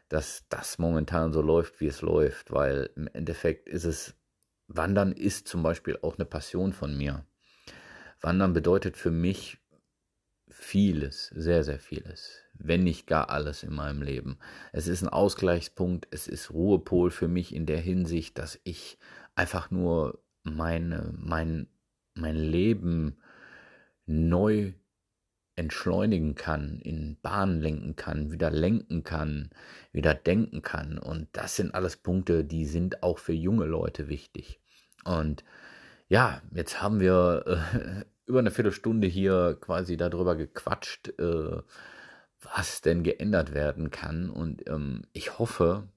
dass 0.07 0.47
das 0.49 0.77
momentan 0.77 1.33
so 1.33 1.41
läuft, 1.41 1.81
wie 1.81 1.87
es 1.87 2.03
läuft. 2.03 2.51
Weil 2.51 2.91
im 2.95 3.07
Endeffekt 3.07 3.67
ist 3.67 3.85
es, 3.85 4.13
Wandern 4.67 5.13
ist 5.13 5.47
zum 5.47 5.63
Beispiel 5.63 5.97
auch 6.03 6.19
eine 6.19 6.25
Passion 6.25 6.73
von 6.73 6.95
mir. 6.95 7.25
Wandern 8.21 8.53
bedeutet 8.53 8.97
für 8.97 9.11
mich 9.11 9.57
vieles, 10.65 11.27
sehr, 11.27 11.63
sehr 11.63 11.79
vieles, 11.79 12.43
wenn 12.55 12.83
nicht 12.83 13.05
gar 13.05 13.29
alles 13.29 13.61
in 13.61 13.73
meinem 13.73 14.01
Leben. 14.01 14.39
Es 14.73 14.87
ist 14.87 15.03
ein 15.03 15.09
Ausgleichspunkt, 15.09 16.07
es 16.09 16.27
ist 16.27 16.51
Ruhepol 16.51 17.11
für 17.11 17.27
mich 17.27 17.53
in 17.53 17.67
der 17.67 17.79
Hinsicht, 17.79 18.39
dass 18.39 18.59
ich 18.63 18.97
einfach 19.35 19.69
nur 19.69 20.23
meine, 20.43 21.13
mein, 21.17 21.67
mein 22.15 22.35
Leben 22.35 23.17
neu 24.07 24.73
entschleunigen 25.55 26.33
kann, 26.33 26.79
in 26.79 27.17
Bahnen 27.21 27.61
lenken 27.61 27.95
kann, 27.95 28.31
wieder 28.31 28.49
lenken 28.49 29.03
kann, 29.03 29.51
wieder 29.91 30.15
denken 30.15 30.63
kann. 30.63 30.97
Und 30.97 31.29
das 31.33 31.55
sind 31.55 31.75
alles 31.75 31.95
Punkte, 31.95 32.43
die 32.43 32.65
sind 32.65 33.03
auch 33.03 33.19
für 33.19 33.33
junge 33.33 33.65
Leute 33.65 34.09
wichtig. 34.09 34.59
Und 35.05 35.43
ja, 36.09 36.41
jetzt 36.53 36.81
haben 36.81 36.99
wir 36.99 37.45
äh, 37.45 38.05
über 38.25 38.39
eine 38.39 38.51
Viertelstunde 38.51 39.07
hier 39.07 39.57
quasi 39.59 39.97
darüber 39.97 40.35
gequatscht, 40.35 41.09
äh, 41.19 41.61
was 42.41 42.81
denn 42.81 43.03
geändert 43.03 43.53
werden 43.53 43.91
kann. 43.91 44.29
Und 44.29 44.67
ähm, 44.69 45.03
ich 45.13 45.39
hoffe, 45.39 45.87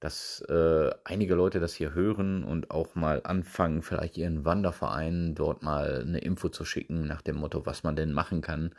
dass 0.00 0.40
äh, 0.48 0.90
einige 1.04 1.34
Leute 1.34 1.58
das 1.58 1.74
hier 1.74 1.94
hören 1.94 2.44
und 2.44 2.70
auch 2.70 2.94
mal 2.94 3.22
anfangen, 3.24 3.82
vielleicht 3.82 4.18
ihren 4.18 4.44
Wanderverein 4.44 5.34
dort 5.34 5.62
mal 5.62 6.02
eine 6.02 6.18
Info 6.18 6.48
zu 6.48 6.64
schicken 6.64 7.06
nach 7.06 7.22
dem 7.22 7.36
Motto, 7.36 7.66
was 7.66 7.82
man 7.82 7.96
denn 7.96 8.12
machen 8.12 8.42
kann. 8.42 8.74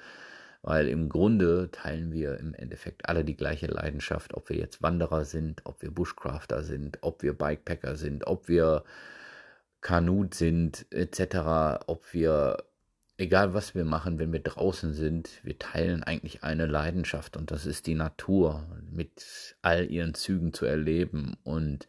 Weil 0.61 0.87
im 0.87 1.07
Grunde 1.07 1.69
teilen 1.71 2.11
wir 2.11 2.39
im 2.39 2.53
Endeffekt 2.53 3.07
alle 3.07 3.23
die 3.23 3.37
gleiche 3.37 3.67
Leidenschaft, 3.67 4.33
ob 4.33 4.49
wir 4.49 4.57
jetzt 4.57 4.81
Wanderer 4.81 5.23
sind, 5.23 5.61
ob 5.65 5.81
wir 5.81 5.91
Bushcrafter 5.91 6.63
sind, 6.63 6.99
ob 7.01 7.23
wir 7.23 7.33
Bikepacker 7.37 7.95
sind, 7.95 8.27
ob 8.27 8.47
wir 8.47 8.83
Kanut 9.81 10.33
sind, 10.33 10.85
etc., 10.91 11.85
ob 11.87 12.13
wir 12.13 12.57
egal 13.17 13.53
was 13.53 13.75
wir 13.75 13.85
machen, 13.85 14.19
wenn 14.19 14.31
wir 14.31 14.41
draußen 14.41 14.93
sind, 14.93 15.43
wir 15.43 15.57
teilen 15.57 16.03
eigentlich 16.03 16.43
eine 16.43 16.67
Leidenschaft 16.67 17.35
und 17.35 17.51
das 17.51 17.65
ist 17.65 17.87
die 17.87 17.95
Natur 17.95 18.67
mit 18.91 19.57
all 19.61 19.91
ihren 19.91 20.13
Zügen 20.13 20.53
zu 20.53 20.65
erleben. 20.65 21.37
Und 21.43 21.87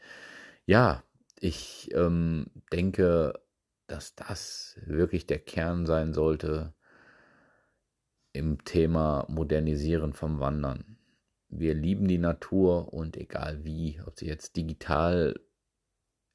ja, 0.66 1.02
ich 1.38 1.90
ähm, 1.94 2.46
denke, 2.72 3.34
dass 3.86 4.14
das 4.14 4.78
wirklich 4.86 5.26
der 5.26 5.38
Kern 5.38 5.86
sein 5.86 6.12
sollte 6.12 6.74
im 8.32 8.64
Thema 8.64 9.26
Modernisieren 9.28 10.12
vom 10.12 10.40
Wandern. 10.40 10.98
Wir 11.48 11.74
lieben 11.74 12.08
die 12.08 12.18
Natur 12.18 12.92
und 12.92 13.16
egal 13.16 13.64
wie, 13.64 14.00
ob 14.06 14.18
sie 14.18 14.26
jetzt 14.26 14.56
digital 14.56 15.38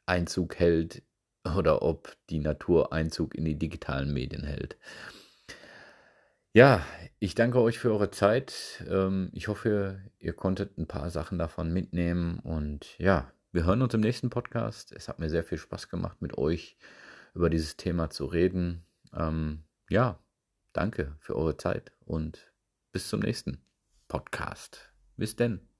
Einzug 0.06 0.56
hält 0.56 1.03
oder 1.43 1.82
ob 1.82 2.15
die 2.29 2.39
Natur 2.39 2.93
Einzug 2.93 3.36
in 3.36 3.45
die 3.45 3.58
digitalen 3.58 4.13
Medien 4.13 4.43
hält. 4.43 4.77
Ja, 6.56 6.86
ich 7.19 7.34
danke 7.34 7.60
euch 7.62 7.79
für 7.79 7.91
eure 7.91 8.12
Zeit. 8.12 8.84
Ähm, 8.88 9.29
ich 9.34 9.47
hoffe, 9.47 10.01
ihr 10.19 10.34
konntet 10.34 10.77
ein 10.77 10.88
paar 10.88 11.10
Sachen 11.10 11.39
davon 11.39 11.73
mitnehmen. 11.73 12.39
Und 12.39 12.97
ja, 12.99 13.32
wir 13.51 13.65
hören 13.65 13.82
uns 13.82 13.93
im 13.95 14.01
nächsten 14.01 14.29
Podcast. 14.29 14.91
Es 14.91 15.08
hat 15.08 15.17
mir 15.19 15.29
sehr 15.29 15.43
viel 15.43 15.58
Spaß 15.58 15.89
gemacht, 15.89 16.21
mit 16.21 16.38
euch 16.38 16.77
über 17.34 17.49
dieses 17.49 17.75
Thema 17.75 18.12
zu 18.12 18.25
reden. 18.25 18.86
Ähm, 19.13 19.63
ja, 19.89 20.19
danke 20.73 21.15
für 21.19 21.36
eure 21.36 21.58
Zeit 21.58 21.91
und 22.06 22.51
bis 22.91 23.10
zum 23.10 23.21
nächsten 23.21 23.65
Podcast. 24.08 24.91
Bis 25.17 25.36
denn. 25.36 25.73